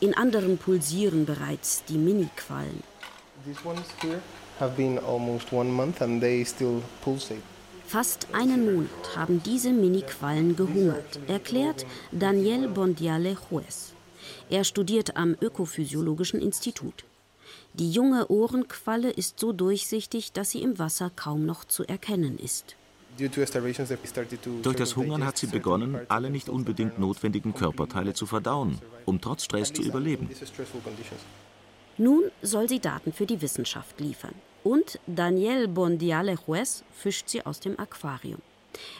In 0.00 0.14
anderen 0.14 0.58
pulsieren 0.58 1.24
bereits 1.24 1.82
die 1.84 1.96
Mini-Quallen. 1.96 2.82
Fast 7.86 8.26
einen 8.32 8.74
Monat 8.74 9.16
haben 9.16 9.42
diese 9.42 9.70
Mini-Quallen 9.72 10.56
gehungert, 10.56 11.20
erklärt 11.26 11.86
Daniel 12.12 12.68
Bondiale 12.68 13.38
Juez. 13.50 13.92
Er 14.50 14.64
studiert 14.64 15.16
am 15.16 15.36
Ökophysiologischen 15.40 16.40
Institut. 16.40 17.04
Die 17.72 17.90
junge 17.90 18.28
Ohrenqualle 18.28 19.10
ist 19.10 19.40
so 19.40 19.52
durchsichtig, 19.52 20.32
dass 20.32 20.50
sie 20.50 20.62
im 20.62 20.78
Wasser 20.78 21.10
kaum 21.16 21.46
noch 21.46 21.64
zu 21.64 21.84
erkennen 21.84 22.38
ist. 22.38 22.76
Durch 24.62 24.76
das 24.76 24.96
Hungern 24.96 25.24
hat 25.24 25.38
sie 25.38 25.46
begonnen, 25.46 25.98
alle 26.08 26.30
nicht 26.30 26.48
unbedingt 26.48 26.98
notwendigen 26.98 27.54
Körperteile 27.54 28.14
zu 28.14 28.26
verdauen, 28.26 28.78
um 29.04 29.20
trotz 29.20 29.44
Stress 29.44 29.72
zu 29.72 29.82
überleben. 29.82 30.28
Nun 31.98 32.24
soll 32.42 32.68
sie 32.68 32.80
Daten 32.80 33.12
für 33.12 33.26
die 33.26 33.42
Wissenschaft 33.42 34.00
liefern. 34.00 34.34
Und 34.62 34.98
Daniel 35.06 35.68
Bondiale 35.68 36.36
Juez 36.46 36.84
fischt 36.92 37.28
sie 37.28 37.44
aus 37.44 37.60
dem 37.60 37.78
Aquarium. 37.78 38.40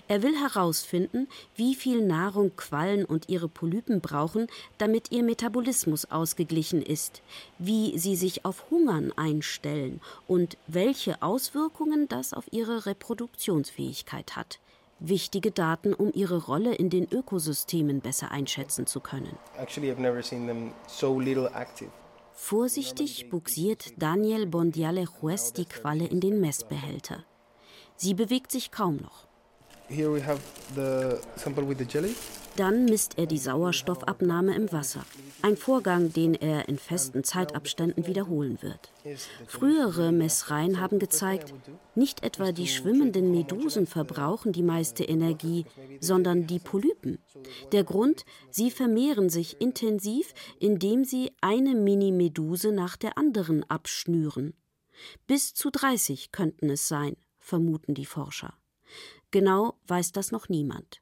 Er 0.09 0.23
will 0.23 0.37
herausfinden, 0.37 1.29
wie 1.55 1.75
viel 1.75 2.05
Nahrung 2.05 2.57
Quallen 2.57 3.05
und 3.05 3.29
ihre 3.29 3.49
Polypen 3.49 4.01
brauchen, 4.01 4.49
damit 4.79 5.13
ihr 5.13 5.23
Metabolismus 5.23 6.11
ausgeglichen 6.11 6.83
ist, 6.83 7.23
wie 7.59 7.99
sie 7.99 8.17
sich 8.17 8.45
auf 8.45 8.71
Hungern 8.71 9.13
einstellen 9.17 10.01
und 10.27 10.57
welche 10.67 11.23
Auswirkungen 11.23 12.09
das 12.09 12.33
auf 12.33 12.47
ihre 12.51 12.87
Reproduktionsfähigkeit 12.87 14.37
hat. 14.37 14.59
Wichtige 14.99 15.51
Daten, 15.51 15.95
um 15.95 16.13
ihre 16.13 16.45
Rolle 16.45 16.75
in 16.75 16.91
den 16.91 17.11
Ökosystemen 17.11 18.01
besser 18.01 18.31
einschätzen 18.31 18.87
zu 18.87 19.01
können. 19.01 19.35
Vorsichtig 22.35 23.31
buxiert 23.31 23.93
Daniel 23.97 24.47
Bondiale 24.47 25.05
Juez 25.05 25.53
die 25.55 25.65
Qualle 25.65 26.07
in 26.07 26.21
den 26.21 26.41
Messbehälter. 26.41 27.25
Sie 27.97 28.15
bewegt 28.15 28.53
sich 28.53 28.71
kaum 28.71 28.97
noch. 28.97 29.30
Dann 32.57 32.85
misst 32.85 33.19
er 33.19 33.27
die 33.27 33.39
Sauerstoffabnahme 33.39 34.55
im 34.55 34.71
Wasser. 34.71 35.05
Ein 35.43 35.57
Vorgang, 35.57 36.13
den 36.13 36.35
er 36.35 36.69
in 36.69 36.79
festen 36.79 37.25
Zeitabständen 37.25 38.07
wiederholen 38.07 38.59
wird. 38.61 38.93
Frühere 39.47 40.13
Messreihen 40.13 40.81
haben 40.81 40.99
gezeigt, 40.99 41.55
nicht 41.95 42.23
etwa 42.23 42.53
die 42.53 42.69
schwimmenden 42.69 43.31
Medusen 43.31 43.87
verbrauchen 43.87 44.53
die 44.53 44.63
meiste 44.63 45.05
Energie, 45.05 45.65
sondern 46.01 46.47
die 46.47 46.59
Polypen. 46.59 47.19
Der 47.73 47.85
Grund, 47.85 48.25
sie 48.51 48.71
vermehren 48.71 49.31
sich 49.31 49.61
intensiv, 49.61 50.35
indem 50.59 51.05
sie 51.05 51.33
eine 51.41 51.75
Mini-Meduse 51.75 52.73
nach 52.73 52.97
der 52.97 53.17
anderen 53.17 53.69
abschnüren. 53.69 54.55
Bis 55.27 55.55
zu 55.55 55.71
30 55.71 56.31
könnten 56.31 56.69
es 56.71 56.87
sein, 56.89 57.17
vermuten 57.39 57.95
die 57.95 58.07
Forscher. 58.07 58.55
Genau 59.31 59.75
weiß 59.87 60.13
das 60.13 60.33
noch 60.33 60.49
niemand. 60.49 61.01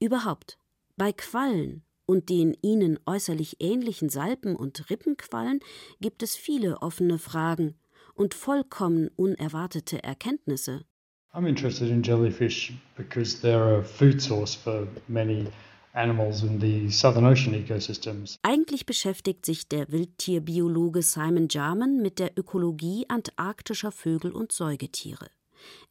Überhaupt, 0.00 0.58
bei 0.96 1.12
Quallen 1.12 1.82
und 2.06 2.28
den 2.28 2.56
ihnen 2.62 2.98
äußerlich 3.06 3.56
ähnlichen 3.60 4.08
Salpen- 4.08 4.56
und 4.56 4.90
Rippenquallen 4.90 5.60
gibt 6.00 6.22
es 6.22 6.36
viele 6.36 6.82
offene 6.82 7.18
Fragen 7.18 7.74
und 8.14 8.34
vollkommen 8.34 9.08
unerwartete 9.16 10.02
Erkenntnisse. 10.02 10.84
I'm 11.32 11.46
interested 11.46 11.88
in 11.88 12.02
jellyfish 12.02 12.72
because 12.96 13.38
they're 13.38 13.78
a 13.78 13.82
food 13.82 14.20
source 14.20 14.54
for 14.54 14.86
many 15.08 15.46
eigentlich 18.42 18.86
beschäftigt 18.86 19.44
sich 19.44 19.68
der 19.68 19.92
Wildtierbiologe 19.92 21.02
Simon 21.02 21.48
Jarman 21.50 22.00
mit 22.00 22.18
der 22.18 22.38
Ökologie 22.38 23.04
antarktischer 23.08 23.92
Vögel 23.92 24.32
und 24.32 24.52
Säugetiere. 24.52 25.28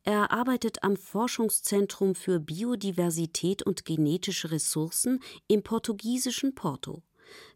Er 0.03 0.31
arbeitet 0.31 0.83
am 0.83 0.97
Forschungszentrum 0.97 2.15
für 2.15 2.39
Biodiversität 2.39 3.61
und 3.61 3.85
genetische 3.85 4.49
Ressourcen 4.51 5.19
im 5.47 5.61
portugiesischen 5.61 6.55
Porto. 6.55 7.03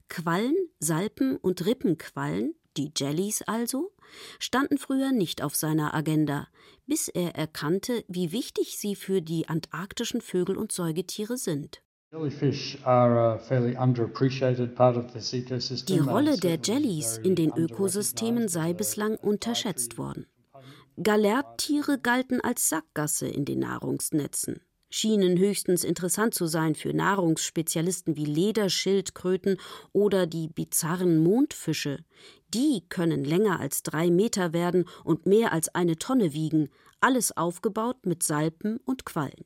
Quallen, 0.09 0.55
Salpen 0.79 1.37
und 1.37 1.65
Rippenquallen, 1.65 2.53
die 2.77 2.91
Jellies 2.95 3.41
also, 3.41 3.91
standen 4.37 4.77
früher 4.77 5.11
nicht 5.11 5.41
auf 5.41 5.55
seiner 5.55 5.95
Agenda, 5.95 6.47
bis 6.85 7.07
er 7.07 7.35
erkannte, 7.35 8.05
wie 8.07 8.31
wichtig 8.31 8.77
sie 8.77 8.95
für 8.95 9.21
die 9.21 9.49
antarktischen 9.49 10.21
Vögel 10.21 10.57
und 10.57 10.71
Säugetiere 10.71 11.37
sind. 11.37 11.81
Die 12.11 12.17
Rolle 15.99 16.37
der 16.37 16.59
Jellies 16.63 17.17
in 17.17 17.35
den 17.35 17.51
Ökosystemen 17.57 18.47
sei 18.47 18.73
bislang 18.73 19.17
unterschätzt 19.17 19.97
worden. 19.97 20.27
Galerttiere 21.01 21.99
galten 21.99 22.39
als 22.39 22.69
Sackgasse 22.69 23.27
in 23.27 23.43
den 23.43 23.59
Nahrungsnetzen, 23.59 24.61
schienen 24.89 25.37
höchstens 25.37 25.83
interessant 25.83 26.33
zu 26.33 26.45
sein 26.45 26.73
für 26.73 26.93
Nahrungsspezialisten 26.93 28.15
wie 28.15 28.23
Lederschildkröten 28.23 29.57
oder 29.91 30.25
die 30.25 30.47
bizarren 30.47 31.21
Mondfische. 31.21 32.05
Die 32.53 32.85
können 32.87 33.25
länger 33.25 33.59
als 33.59 33.83
drei 33.83 34.09
Meter 34.09 34.53
werden 34.53 34.85
und 35.03 35.25
mehr 35.25 35.51
als 35.51 35.67
eine 35.75 35.97
Tonne 35.97 36.31
wiegen, 36.31 36.69
alles 37.01 37.35
aufgebaut 37.35 38.05
mit 38.05 38.23
Salpen 38.23 38.77
und 38.85 39.05
Quallen. 39.05 39.43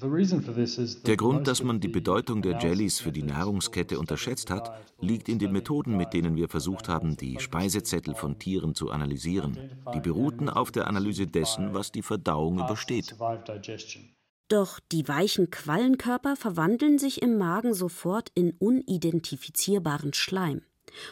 Der 0.00 1.16
Grund, 1.16 1.48
dass 1.48 1.62
man 1.62 1.80
die 1.80 1.88
Bedeutung 1.88 2.42
der 2.42 2.58
Jellies 2.58 3.00
für 3.00 3.12
die 3.12 3.22
Nahrungskette 3.22 3.98
unterschätzt 3.98 4.50
hat, 4.50 4.70
liegt 5.00 5.28
in 5.28 5.38
den 5.38 5.52
Methoden, 5.52 5.96
mit 5.96 6.12
denen 6.12 6.36
wir 6.36 6.48
versucht 6.48 6.88
haben, 6.88 7.16
die 7.16 7.40
Speisezettel 7.40 8.14
von 8.14 8.38
Tieren 8.38 8.74
zu 8.74 8.90
analysieren. 8.90 9.58
Die 9.94 10.00
beruhten 10.00 10.48
auf 10.48 10.70
der 10.70 10.86
Analyse 10.86 11.26
dessen, 11.26 11.74
was 11.74 11.90
die 11.90 12.02
Verdauung 12.02 12.60
übersteht. 12.60 13.16
Doch 14.48 14.80
die 14.92 15.06
weichen 15.06 15.50
Quallenkörper 15.50 16.36
verwandeln 16.36 16.98
sich 16.98 17.20
im 17.20 17.36
Magen 17.36 17.74
sofort 17.74 18.30
in 18.34 18.52
unidentifizierbaren 18.52 20.14
Schleim. 20.14 20.62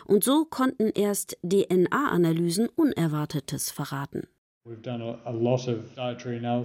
Und 0.06 0.24
so 0.24 0.44
konnten 0.46 0.90
erst 0.90 1.36
DNA-Analysen 1.42 2.68
Unerwartetes 2.68 3.70
verraten. 3.70 4.26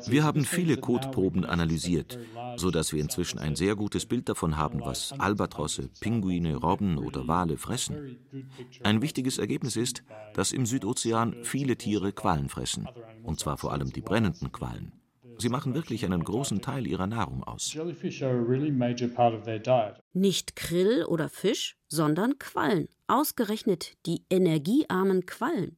Wir 0.07 0.23
haben 0.23 0.45
viele 0.45 0.77
Kotproben 0.77 1.45
analysiert, 1.45 2.17
sodass 2.55 2.93
wir 2.93 3.01
inzwischen 3.01 3.37
ein 3.37 3.55
sehr 3.55 3.75
gutes 3.75 4.07
Bild 4.07 4.27
davon 4.27 4.57
haben, 4.57 4.81
was 4.81 5.13
Albatrosse, 5.19 5.89
Pinguine, 5.99 6.55
Robben 6.55 6.97
oder 6.97 7.27
Wale 7.27 7.57
fressen. 7.57 8.17
Ein 8.83 9.01
wichtiges 9.01 9.37
Ergebnis 9.37 9.75
ist, 9.75 10.03
dass 10.33 10.51
im 10.51 10.65
Südozean 10.65 11.35
viele 11.43 11.75
Tiere 11.75 12.11
Quallen 12.11 12.49
fressen, 12.49 12.87
und 13.23 13.39
zwar 13.39 13.57
vor 13.57 13.71
allem 13.71 13.91
die 13.91 14.01
brennenden 14.01 14.51
Quallen. 14.51 14.93
Sie 15.37 15.49
machen 15.49 15.73
wirklich 15.73 16.05
einen 16.05 16.23
großen 16.23 16.61
Teil 16.61 16.85
ihrer 16.85 17.07
Nahrung 17.07 17.43
aus. 17.43 17.75
Nicht 20.13 20.55
Krill 20.55 21.03
oder 21.05 21.29
Fisch, 21.29 21.77
sondern 21.87 22.37
Quallen. 22.37 22.87
Ausgerechnet 23.07 23.97
die 24.05 24.23
energiearmen 24.29 25.25
Quallen. 25.25 25.77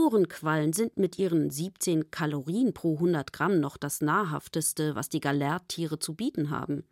Ohrenquallen 0.00 0.72
sind 0.72 0.96
mit 0.96 1.18
ihren 1.18 1.50
17 1.50 2.10
Kalorien 2.10 2.72
pro 2.72 2.94
100 2.94 3.32
Gramm 3.32 3.60
noch 3.60 3.76
das 3.76 4.00
nahrhafteste, 4.00 4.94
was 4.94 5.08
die 5.10 5.20
Galertiere 5.20 5.98
zu 5.98 6.14
bieten 6.14 6.50
haben. 6.50 6.84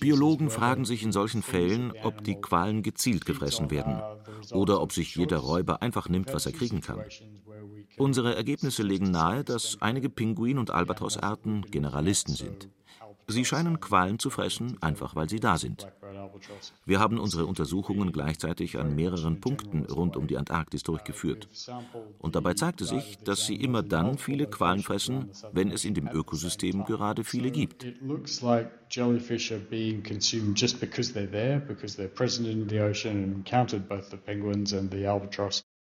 Biologen 0.00 0.50
fragen 0.50 0.84
sich 0.84 1.02
in 1.02 1.12
solchen 1.12 1.42
Fällen, 1.42 1.92
ob 2.02 2.24
die 2.24 2.40
Quallen 2.40 2.82
gezielt 2.82 3.26
gefressen 3.26 3.70
werden 3.70 4.00
oder 4.52 4.80
ob 4.80 4.92
sich 4.92 5.16
jeder 5.16 5.38
Räuber 5.38 5.82
einfach 5.82 6.08
nimmt, 6.08 6.32
was 6.32 6.46
er 6.46 6.52
kriegen 6.52 6.80
kann. 6.80 7.04
Unsere 7.98 8.36
Ergebnisse 8.36 8.82
legen 8.84 9.10
nahe, 9.10 9.44
dass 9.44 9.76
einige 9.80 10.08
Pinguin- 10.08 10.58
und 10.58 10.70
Albatrossarten 10.70 11.62
Generalisten 11.62 12.34
sind. 12.34 12.70
Sie 13.28 13.44
scheinen 13.44 13.80
Quallen 13.80 14.18
zu 14.18 14.30
fressen, 14.30 14.80
einfach 14.80 15.16
weil 15.16 15.28
sie 15.28 15.40
da 15.40 15.58
sind. 15.58 15.86
Wir 16.84 17.00
haben 17.00 17.18
unsere 17.18 17.46
Untersuchungen 17.46 18.12
gleichzeitig 18.12 18.78
an 18.78 18.94
mehreren 18.94 19.40
Punkten 19.40 19.84
rund 19.86 20.16
um 20.16 20.28
die 20.28 20.36
Antarktis 20.36 20.84
durchgeführt. 20.84 21.48
Und 22.18 22.36
dabei 22.36 22.54
zeigte 22.54 22.84
sich, 22.84 23.18
dass 23.24 23.46
sie 23.46 23.56
immer 23.56 23.82
dann 23.82 24.16
viele 24.18 24.46
Quallen 24.46 24.82
fressen, 24.82 25.30
wenn 25.52 25.72
es 25.72 25.84
in 25.84 25.94
dem 25.94 26.08
Ökosystem 26.08 26.84
gerade 26.84 27.24
viele 27.24 27.50
gibt. 27.50 27.84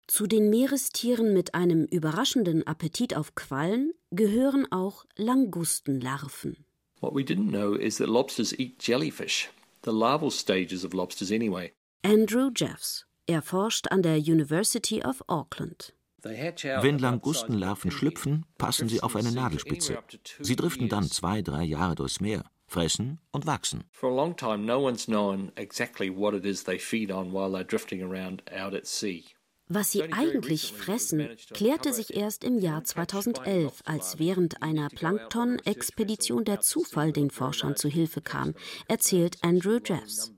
Zu 0.07 0.27
den 0.27 0.49
Meerestieren 0.49 1.33
mit 1.33 1.55
einem 1.55 1.85
überraschenden 1.85 2.67
Appetit 2.67 3.15
auf 3.15 3.35
Quallen 3.35 3.93
gehören 4.11 4.69
auch 4.71 5.05
Langustenlarven. 5.15 6.65
What 7.03 7.13
we 7.13 7.25
didn't 7.25 7.51
know 7.51 7.73
is 7.73 7.97
that 7.97 8.07
lobsters 8.07 8.57
eat 8.57 8.79
jellyfish, 8.79 9.49
the 9.81 9.91
larval 9.91 10.31
stages 10.31 10.85
of 10.85 10.93
lobsters 10.93 11.33
anyway. 11.33 11.73
Andrew 12.01 12.49
Jeffs. 12.49 13.03
Er 13.27 13.41
forscht 13.41 13.91
an 13.91 14.03
der 14.03 14.15
University 14.15 15.03
of 15.03 15.21
Auckland. 15.27 15.91
Wenn 16.23 16.99
Langustenlarven 16.99 17.91
schlüpfen, 17.91 18.45
passen 18.57 18.87
sie 18.87 19.03
auf 19.03 19.17
eine 19.17 19.33
Nadelspitze. 19.33 19.97
Sie 20.39 20.55
driften 20.55 20.87
dann 20.87 21.09
zwei, 21.09 21.41
drei 21.41 21.63
Jahre 21.63 21.95
durchs 21.95 22.21
Meer, 22.21 22.45
fressen 22.67 23.19
und 23.33 23.45
wachsen. 23.45 23.83
For 23.91 24.09
a 24.09 24.15
long 24.15 24.37
time, 24.37 24.65
no 24.65 24.79
one's 24.79 25.07
known 25.07 25.51
exactly 25.57 26.09
what 26.09 26.33
it 26.33 26.45
is 26.45 26.63
they 26.63 26.79
feed 26.79 27.11
on 27.11 27.33
while 27.33 27.51
they're 27.51 27.67
drifting 27.67 28.01
around 28.01 28.43
out 28.49 28.73
at 28.73 28.87
sea. 28.87 29.25
Was 29.67 29.91
sie 29.91 30.11
eigentlich 30.11 30.73
fressen, 30.73 31.29
klärte 31.53 31.93
sich 31.93 32.15
erst 32.15 32.43
im 32.43 32.59
Jahr 32.59 32.83
2011, 32.83 33.81
als 33.85 34.19
während 34.19 34.61
einer 34.61 34.89
Plankton-Expedition 34.89 36.43
der 36.43 36.59
Zufall 36.59 37.13
den 37.13 37.31
Forschern 37.31 37.75
zu 37.75 37.87
Hilfe 37.87 38.21
kam, 38.21 38.53
erzählt 38.87 39.37
Andrew 39.41 39.79
Jeffs. 39.83 40.33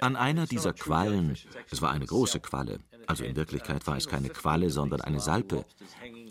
An 0.00 0.16
einer 0.16 0.46
dieser 0.46 0.72
Quallen, 0.74 1.38
es 1.70 1.80
war 1.80 1.90
eine 1.92 2.04
große 2.04 2.40
Qualle, 2.40 2.80
also 3.06 3.24
in 3.24 3.36
Wirklichkeit 3.36 3.86
war 3.86 3.96
es 3.96 4.08
keine 4.08 4.28
Qualle, 4.28 4.70
sondern 4.70 5.00
eine 5.00 5.20
Salpe. 5.20 5.64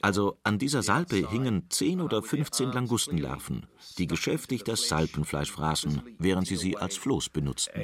Also 0.03 0.37
an 0.43 0.59
dieser 0.59 0.83
Salpe 0.83 1.29
hingen 1.29 1.67
10 1.69 2.01
oder 2.01 2.21
15 2.21 2.73
Langustenlarven, 2.73 3.67
die 3.97 4.05
geschäftig 4.05 4.65
das 4.65 4.89
Salpenfleisch 4.89 5.49
fraßen, 5.49 6.01
während 6.19 6.45
sie 6.45 6.57
sie 6.57 6.75
als 6.75 6.97
Floß 6.97 7.29
benutzten. 7.29 7.81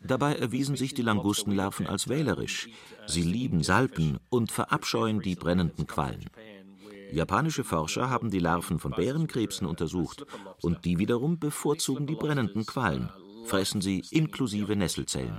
Dabei 0.00 0.36
erwiesen 0.36 0.76
sich 0.76 0.94
die 0.94 1.02
Langustenlarven 1.02 1.86
als 1.86 2.08
wählerisch. 2.08 2.70
Sie 3.06 3.22
lieben 3.22 3.62
Salpen 3.62 4.18
und 4.30 4.50
verabscheuen 4.50 5.20
die 5.20 5.34
brennenden 5.34 5.86
Quallen. 5.86 6.24
Japanische 7.12 7.62
Forscher 7.62 8.08
haben 8.08 8.30
die 8.30 8.38
Larven 8.38 8.78
von 8.78 8.92
Bärenkrebsen 8.92 9.66
untersucht 9.66 10.24
und 10.62 10.86
die 10.86 10.98
wiederum 10.98 11.38
bevorzugen 11.38 12.06
die 12.06 12.16
brennenden 12.16 12.64
Quallen, 12.64 13.10
fressen 13.46 13.80
sie 13.80 14.04
inklusive 14.10 14.76
Nesselzellen. 14.76 15.38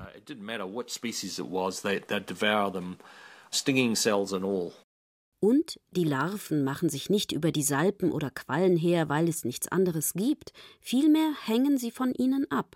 Und 5.39 5.79
die 5.91 6.03
Larven 6.03 6.63
machen 6.63 6.89
sich 6.89 7.09
nicht 7.09 7.31
über 7.31 7.51
die 7.51 7.63
Salpen 7.63 8.11
oder 8.11 8.31
Quallen 8.31 8.75
her, 8.75 9.07
weil 9.07 9.29
es 9.29 9.45
nichts 9.45 9.67
anderes 9.67 10.13
gibt, 10.13 10.51
vielmehr 10.79 11.31
hängen 11.45 11.77
sie 11.77 11.91
von 11.91 12.13
ihnen 12.13 12.49
ab. 12.49 12.75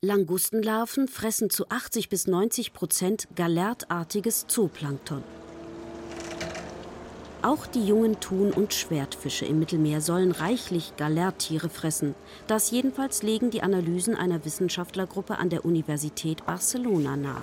Langustenlarven 0.00 1.08
fressen 1.08 1.50
zu 1.50 1.68
80 1.68 2.08
bis 2.08 2.26
90 2.26 2.72
Prozent 2.72 3.28
galertartiges 3.36 4.46
Zooplankton. 4.48 5.22
Auch 7.42 7.66
die 7.66 7.84
jungen 7.84 8.20
Thun- 8.20 8.52
und 8.52 8.72
Schwertfische 8.72 9.44
im 9.44 9.58
Mittelmeer 9.58 10.00
sollen 10.00 10.30
reichlich 10.30 10.96
Galertiere 10.96 11.68
fressen. 11.68 12.14
Das 12.46 12.70
jedenfalls 12.70 13.24
legen 13.24 13.50
die 13.50 13.64
Analysen 13.64 14.14
einer 14.14 14.44
Wissenschaftlergruppe 14.44 15.38
an 15.38 15.50
der 15.50 15.64
Universität 15.64 16.46
Barcelona 16.46 17.16
nahe. 17.16 17.42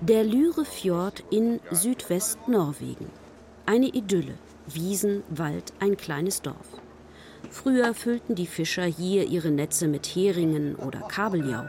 Der 0.00 0.24
Lyre-Fjord 0.24 1.22
in 1.30 1.60
Südwest-Norwegen. 1.70 3.10
Eine 3.66 3.86
Idylle. 3.86 4.34
Wiesen, 4.66 5.22
Wald, 5.28 5.72
ein 5.78 5.96
kleines 5.96 6.42
Dorf. 6.42 6.66
Früher 7.48 7.94
füllten 7.94 8.34
die 8.34 8.46
Fischer 8.46 8.84
hier 8.84 9.26
ihre 9.26 9.50
Netze 9.50 9.86
mit 9.86 10.06
Heringen 10.06 10.74
oder 10.74 11.00
Kabeljau. 11.00 11.64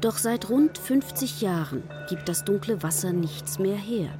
Doch 0.00 0.18
seit 0.18 0.50
rund 0.50 0.76
50 0.78 1.40
Jahren 1.40 1.82
gibt 2.08 2.28
das 2.28 2.44
dunkle 2.44 2.82
Wasser 2.82 3.12
nichts 3.12 3.58
mehr 3.58 3.76
her. 3.76 4.10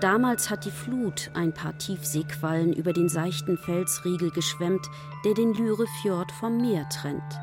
Damals 0.00 0.48
hat 0.48 0.64
die 0.64 0.70
Flut 0.70 1.30
ein 1.34 1.52
paar 1.52 1.76
Tiefseequallen 1.76 2.72
über 2.72 2.92
den 2.92 3.08
seichten 3.08 3.58
Felsriegel 3.58 4.30
geschwemmt, 4.30 4.86
der 5.24 5.34
den 5.34 5.52
Lyrefjord 5.52 6.32
vom 6.32 6.56
Meer 6.56 6.88
trennt. 6.88 7.38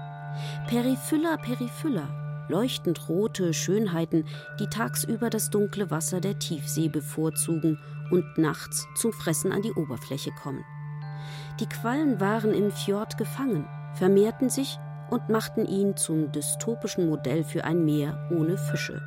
Periphylla 0.67 1.37
periphylla, 1.37 2.47
leuchtend 2.49 3.09
rote 3.09 3.53
Schönheiten, 3.53 4.25
die 4.59 4.67
tagsüber 4.67 5.29
das 5.29 5.49
dunkle 5.49 5.91
Wasser 5.91 6.19
der 6.19 6.39
Tiefsee 6.39 6.89
bevorzugen 6.89 7.79
und 8.09 8.37
nachts 8.37 8.87
zum 8.95 9.13
Fressen 9.13 9.51
an 9.51 9.61
die 9.61 9.73
Oberfläche 9.73 10.31
kommen. 10.31 10.63
Die 11.59 11.67
Quallen 11.67 12.19
waren 12.19 12.53
im 12.53 12.71
Fjord 12.71 13.17
gefangen, 13.17 13.67
vermehrten 13.95 14.49
sich 14.49 14.79
und 15.09 15.29
machten 15.29 15.65
ihn 15.65 15.95
zum 15.97 16.31
dystopischen 16.31 17.09
Modell 17.09 17.43
für 17.43 17.63
ein 17.63 17.85
Meer 17.85 18.29
ohne 18.31 18.57
Fische. 18.57 19.01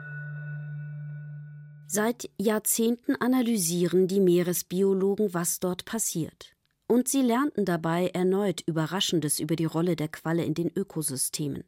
Seit 1.86 2.30
Jahrzehnten 2.38 3.16
analysieren 3.16 4.06
die 4.06 4.20
Meeresbiologen, 4.20 5.34
was 5.34 5.58
dort 5.58 5.84
passiert. 5.84 6.54
Und 6.86 7.08
sie 7.08 7.22
lernten 7.22 7.64
dabei 7.64 8.08
erneut 8.08 8.62
Überraschendes 8.66 9.40
über 9.40 9.56
die 9.56 9.64
Rolle 9.64 9.96
der 9.96 10.08
Qualle 10.08 10.44
in 10.44 10.54
den 10.54 10.70
Ökosystemen. 10.74 11.64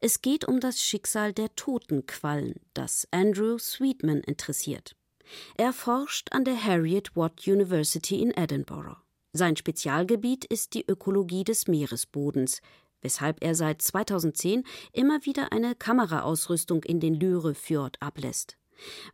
Es 0.00 0.22
geht 0.22 0.46
um 0.46 0.60
das 0.60 0.80
Schicksal 0.80 1.32
der 1.32 1.54
toten 1.56 2.06
Quallen, 2.06 2.54
das 2.74 3.08
Andrew 3.10 3.58
Sweetman 3.58 4.20
interessiert. 4.20 4.96
Er 5.56 5.72
forscht 5.72 6.32
an 6.32 6.44
der 6.44 6.62
Harriet 6.62 7.16
Watt 7.16 7.46
University 7.46 8.20
in 8.20 8.32
Edinburgh. 8.32 8.96
Sein 9.32 9.56
Spezialgebiet 9.56 10.44
ist 10.44 10.74
die 10.74 10.84
Ökologie 10.86 11.42
des 11.42 11.66
Meeresbodens, 11.66 12.60
weshalb 13.02 13.42
er 13.44 13.54
seit 13.54 13.82
2010 13.82 14.64
immer 14.92 15.24
wieder 15.24 15.52
eine 15.52 15.74
Kameraausrüstung 15.74 16.82
in 16.84 17.00
den 17.00 17.14
Lyre-Fjord 17.14 18.00
ablässt. 18.00 18.56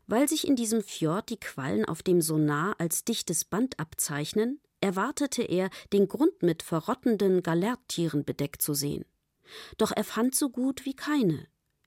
Weil 0.06 0.28
sich 0.28 0.46
in 0.46 0.56
diesem 0.56 0.82
Fjord 0.82 1.30
die 1.30 1.40
Quallen 1.40 1.84
auf 1.84 2.02
dem 2.02 2.22
Sonar 2.22 2.76
als 2.78 3.04
dichtes 3.04 3.44
Band 3.44 3.78
abzeichnen, 3.80 4.60
erwartete 4.80 5.42
er, 5.42 5.70
den 5.92 6.08
Grund 6.08 6.42
mit 6.42 6.62
verrottenden 6.62 7.42
Galerttieren 7.42 8.24
bedeckt 8.24 8.62
zu 8.62 8.74
sehen. 8.74 9.04
Doch 9.76 9.92
er 9.94 10.04
fand 10.04 10.34
so 10.34 10.50
gut 10.50 10.84
wie 10.84 10.94
keine. 10.94 11.46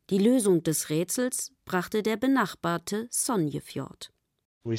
Die 0.09 0.17
Lösung 0.17 0.61
des 0.63 0.89
Rätsels 0.89 1.53
brachte 1.63 2.03
der 2.03 2.17
benachbarte 2.17 3.07
Sonjefjord. 3.09 4.11
Wir 4.63 4.78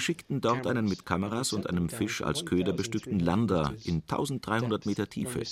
schickten 0.00 0.40
dort 0.40 0.66
einen 0.68 0.88
mit 0.88 1.04
Kameras 1.04 1.52
und 1.52 1.68
einem 1.68 1.88
Fisch 1.88 2.22
als 2.22 2.46
Köder 2.46 2.72
bestückten 2.72 3.18
Lander 3.18 3.74
in 3.82 4.02
1300 4.02 4.86
Meter 4.86 5.08
Tiefe. 5.08 5.42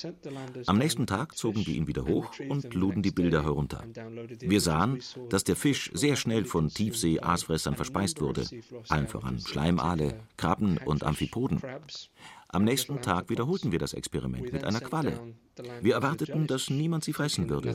Am 0.66 0.78
nächsten 0.78 1.08
Tag 1.08 1.36
zogen 1.36 1.66
wir 1.66 1.74
ihn 1.74 1.88
wieder 1.88 2.06
hoch 2.06 2.30
und 2.48 2.72
luden 2.72 3.02
die 3.02 3.10
Bilder 3.10 3.42
herunter. 3.42 3.82
Wir 4.38 4.60
sahen, 4.60 5.00
dass 5.28 5.42
der 5.42 5.56
Fisch 5.56 5.90
sehr 5.92 6.14
schnell 6.14 6.44
von 6.44 6.68
Tiefsee-Aasfressern 6.68 7.74
verspeist 7.74 8.20
wurde, 8.20 8.46
allen 8.88 9.08
voran 9.08 9.40
Schleimale, 9.40 10.20
Krabben 10.36 10.78
und 10.84 11.02
Amphipoden. 11.02 11.60
Am 12.46 12.62
nächsten 12.62 13.00
Tag 13.00 13.28
wiederholten 13.28 13.72
wir 13.72 13.80
das 13.80 13.92
Experiment 13.92 14.52
mit 14.52 14.62
einer 14.62 14.80
Qualle. 14.80 15.34
Wir 15.80 15.94
erwarteten, 15.94 16.46
dass 16.46 16.70
niemand 16.70 17.02
sie 17.02 17.12
fressen 17.12 17.50
würde. 17.50 17.74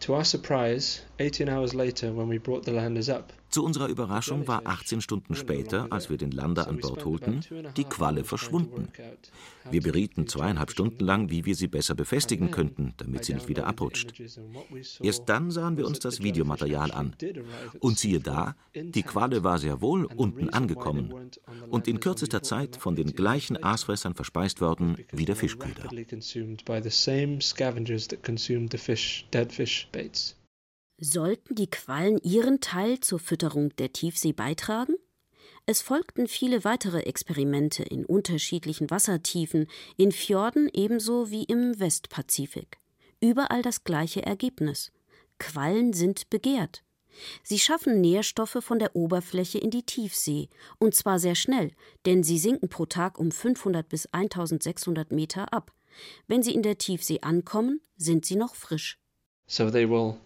To 0.00 0.14
our 0.14 0.24
surprise, 0.24 1.00
18 1.18 1.48
hours 1.48 1.74
later, 1.74 2.12
when 2.12 2.28
we 2.28 2.38
brought 2.38 2.64
the 2.64 2.72
landers 2.72 3.08
up, 3.08 3.32
zu 3.54 3.64
unserer 3.64 3.86
Überraschung 3.86 4.48
war 4.48 4.62
18 4.64 5.00
Stunden 5.00 5.36
später, 5.36 5.86
als 5.90 6.10
wir 6.10 6.16
den 6.16 6.32
Lander 6.32 6.66
an 6.66 6.78
Bord 6.78 7.04
holten, 7.04 7.44
die 7.76 7.84
Qualle 7.84 8.24
verschwunden. 8.24 8.88
Wir 9.70 9.80
berieten 9.80 10.26
zweieinhalb 10.26 10.72
Stunden 10.72 11.04
lang, 11.04 11.30
wie 11.30 11.44
wir 11.44 11.54
sie 11.54 11.68
besser 11.68 11.94
befestigen 11.94 12.50
könnten, 12.50 12.94
damit 12.96 13.24
sie 13.24 13.32
nicht 13.32 13.48
wieder 13.48 13.68
abrutscht. 13.68 14.20
Erst 15.00 15.28
dann 15.28 15.52
sahen 15.52 15.76
wir 15.76 15.86
uns 15.86 16.00
das 16.00 16.20
Videomaterial 16.20 16.90
an. 16.90 17.14
Und 17.78 17.96
siehe 17.96 18.18
da, 18.18 18.56
die 18.74 19.04
Qualle 19.04 19.44
war 19.44 19.58
sehr 19.60 19.80
wohl 19.80 20.06
unten 20.06 20.48
angekommen 20.48 21.30
und 21.70 21.86
in 21.86 22.00
kürzester 22.00 22.42
Zeit 22.42 22.74
von 22.74 22.96
den 22.96 23.14
gleichen 23.14 23.62
Aasfressern 23.62 24.14
verspeist 24.14 24.60
worden 24.60 24.96
wie 25.12 25.26
der 25.26 25.36
Fischköder. 25.36 25.90
Sollten 30.98 31.56
die 31.56 31.68
Quallen 31.68 32.18
ihren 32.22 32.60
Teil 32.60 33.00
zur 33.00 33.18
Fütterung 33.18 33.74
der 33.76 33.92
Tiefsee 33.92 34.32
beitragen? 34.32 34.94
Es 35.66 35.82
folgten 35.82 36.28
viele 36.28 36.62
weitere 36.62 37.00
Experimente 37.00 37.82
in 37.82 38.04
unterschiedlichen 38.04 38.90
Wassertiefen, 38.90 39.66
in 39.96 40.12
Fjorden 40.12 40.70
ebenso 40.72 41.30
wie 41.30 41.44
im 41.44 41.78
Westpazifik. 41.80 42.78
Überall 43.20 43.62
das 43.62 43.82
gleiche 43.82 44.24
Ergebnis. 44.24 44.92
Quallen 45.38 45.94
sind 45.94 46.30
begehrt. 46.30 46.84
Sie 47.42 47.58
schaffen 47.58 48.00
Nährstoffe 48.00 48.58
von 48.60 48.78
der 48.78 48.94
Oberfläche 48.94 49.58
in 49.58 49.70
die 49.70 49.84
Tiefsee, 49.84 50.48
und 50.78 50.94
zwar 50.94 51.18
sehr 51.18 51.34
schnell, 51.34 51.72
denn 52.06 52.22
sie 52.22 52.38
sinken 52.38 52.68
pro 52.68 52.86
Tag 52.86 53.18
um 53.18 53.30
500 53.30 53.88
bis 53.88 54.06
1600 54.06 55.12
Meter 55.12 55.52
ab. 55.52 55.72
Wenn 56.26 56.42
sie 56.42 56.54
in 56.54 56.62
der 56.62 56.78
Tiefsee 56.78 57.20
ankommen, 57.20 57.80
sind 57.96 58.26
sie 58.26 58.36
noch 58.36 58.54
frisch. 58.54 58.98
So 59.46 59.70
they 59.70 59.88
will 59.88 60.16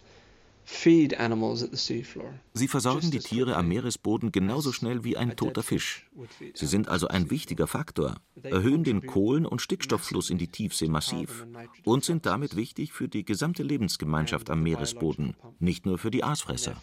Sie 2.53 2.67
versorgen 2.67 3.11
die 3.11 3.19
Tiere 3.19 3.55
am 3.55 3.67
Meeresboden 3.67 4.31
genauso 4.31 4.71
schnell 4.71 5.03
wie 5.03 5.17
ein 5.17 5.35
toter 5.35 5.63
Fisch. 5.63 6.09
Sie 6.53 6.67
sind 6.67 6.87
also 6.87 7.07
ein 7.07 7.31
wichtiger 7.31 7.67
Faktor, 7.67 8.17
erhöhen 8.43 8.83
den 8.83 9.05
Kohlen- 9.05 9.47
und 9.47 9.61
Stickstofffluss 9.61 10.29
in 10.29 10.37
die 10.37 10.47
Tiefsee 10.47 10.87
massiv 10.87 11.47
und 11.83 12.05
sind 12.05 12.25
damit 12.25 12.55
wichtig 12.55 12.93
für 12.93 13.07
die 13.07 13.25
gesamte 13.25 13.63
Lebensgemeinschaft 13.63 14.49
am 14.49 14.61
Meeresboden, 14.61 15.35
nicht 15.59 15.85
nur 15.85 15.97
für 15.97 16.11
die 16.11 16.23
Aasfresser. 16.23 16.81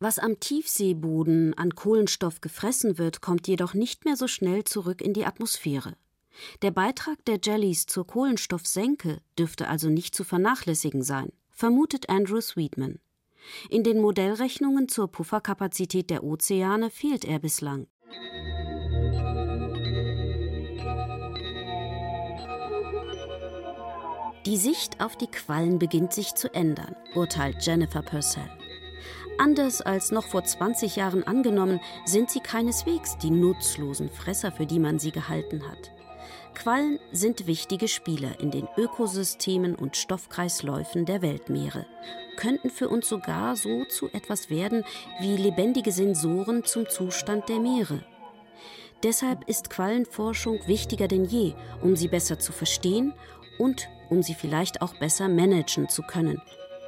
Was 0.00 0.18
am 0.20 0.38
Tiefseeboden 0.38 1.54
an 1.54 1.74
Kohlenstoff 1.74 2.40
gefressen 2.40 2.96
wird, 2.98 3.20
kommt 3.20 3.48
jedoch 3.48 3.74
nicht 3.74 4.04
mehr 4.04 4.16
so 4.16 4.28
schnell 4.28 4.62
zurück 4.64 5.02
in 5.02 5.12
die 5.12 5.26
Atmosphäre. 5.26 5.96
Der 6.62 6.70
Beitrag 6.70 7.24
der 7.24 7.38
Jellies 7.42 7.86
zur 7.86 8.06
Kohlenstoffsenke 8.06 9.20
dürfte 9.38 9.68
also 9.68 9.88
nicht 9.88 10.14
zu 10.14 10.24
vernachlässigen 10.24 11.02
sein, 11.02 11.32
vermutet 11.50 12.08
Andrew 12.08 12.40
Sweetman. 12.40 12.98
In 13.70 13.84
den 13.84 14.00
Modellrechnungen 14.00 14.88
zur 14.88 15.08
Pufferkapazität 15.10 16.10
der 16.10 16.24
Ozeane 16.24 16.90
fehlt 16.90 17.24
er 17.24 17.38
bislang. 17.38 17.86
Die 24.46 24.56
Sicht 24.56 25.00
auf 25.02 25.16
die 25.16 25.26
Quallen 25.26 25.78
beginnt 25.78 26.12
sich 26.12 26.34
zu 26.34 26.52
ändern, 26.54 26.96
urteilt 27.14 27.66
Jennifer 27.66 28.02
Purcell. 28.02 28.48
Anders 29.36 29.82
als 29.82 30.10
noch 30.10 30.26
vor 30.26 30.42
20 30.42 30.96
Jahren 30.96 31.22
angenommen, 31.22 31.80
sind 32.06 32.30
sie 32.30 32.40
keineswegs 32.40 33.18
die 33.18 33.30
nutzlosen 33.30 34.08
Fresser, 34.08 34.50
für 34.50 34.66
die 34.66 34.78
man 34.78 34.98
sie 34.98 35.12
gehalten 35.12 35.68
hat. 35.68 35.92
Quallen 36.58 36.98
sind 37.12 37.46
wichtige 37.46 37.86
Spieler 37.86 38.40
in 38.40 38.50
den 38.50 38.66
Ökosystemen 38.76 39.76
und 39.76 39.96
Stoffkreisläufen 39.96 41.06
der 41.06 41.22
Weltmeere, 41.22 41.86
könnten 42.36 42.68
für 42.68 42.88
uns 42.88 43.08
sogar 43.08 43.54
so 43.54 43.84
zu 43.84 44.08
etwas 44.08 44.50
werden 44.50 44.82
wie 45.20 45.36
lebendige 45.36 45.92
Sensoren 45.92 46.64
zum 46.64 46.88
Zustand 46.88 47.48
der 47.48 47.60
Meere. 47.60 48.04
Deshalb 49.04 49.48
ist 49.48 49.70
Quallenforschung 49.70 50.58
wichtiger 50.66 51.06
denn 51.06 51.26
je, 51.26 51.54
um 51.80 51.94
sie 51.94 52.08
besser 52.08 52.40
zu 52.40 52.50
verstehen 52.50 53.14
und 53.58 53.88
um 54.10 54.24
sie 54.24 54.34
vielleicht 54.34 54.82
auch 54.82 54.94
besser 54.94 55.28
managen 55.28 55.88
zu 55.88 56.02
können, 56.02 56.42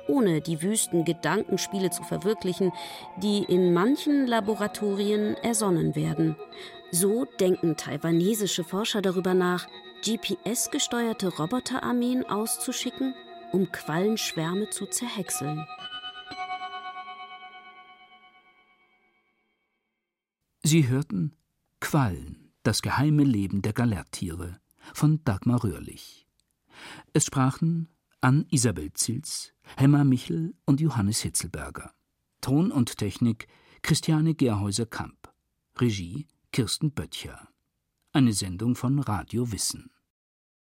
ohne 0.08 0.40
die 0.40 0.62
wüsten 0.62 1.04
Gedankenspiele 1.04 1.90
zu 1.90 2.02
verwirklichen, 2.02 2.72
die 3.18 3.44
in 3.44 3.72
manchen 3.72 4.26
Laboratorien 4.26 5.36
ersonnen 5.36 5.94
werden, 5.94 6.34
so 6.92 7.24
denken 7.38 7.76
taiwanesische 7.76 8.64
Forscher 8.64 9.02
darüber 9.02 9.34
nach, 9.34 9.68
GPS-gesteuerte 10.02 11.28
Roboterarmeen 11.28 12.24
auszuschicken, 12.24 13.14
um 13.52 13.70
Quallenschwärme 13.70 14.70
zu 14.70 14.86
zerhäckseln. 14.86 15.66
Sie 20.62 20.88
hörten 20.88 21.36
Quallen, 21.80 22.52
das 22.62 22.82
geheime 22.82 23.24
Leben 23.24 23.62
der 23.62 23.72
Galertiere 23.72 24.60
von 24.94 25.22
Dagmar 25.24 25.64
Röhrlich. 25.64 26.26
Es 27.12 27.26
sprachen 27.26 27.88
Ann 28.20 28.46
Isabel 28.50 28.92
Zils, 28.92 29.52
Hemmer 29.76 30.04
Michel 30.04 30.54
und 30.66 30.80
Johannes 30.80 31.20
Hitzelberger. 31.20 31.92
Ton 32.40 32.70
und 32.70 32.98
Technik 32.98 33.48
Christiane 33.82 34.34
Gerhäuser-Kamp. 34.34 35.32
Regie 35.78 36.26
Kirsten 36.52 36.90
Böttcher. 36.90 37.48
Eine 38.12 38.32
Sendung 38.32 38.74
von 38.74 38.98
Radio 38.98 39.52
Wissen. 39.52 39.92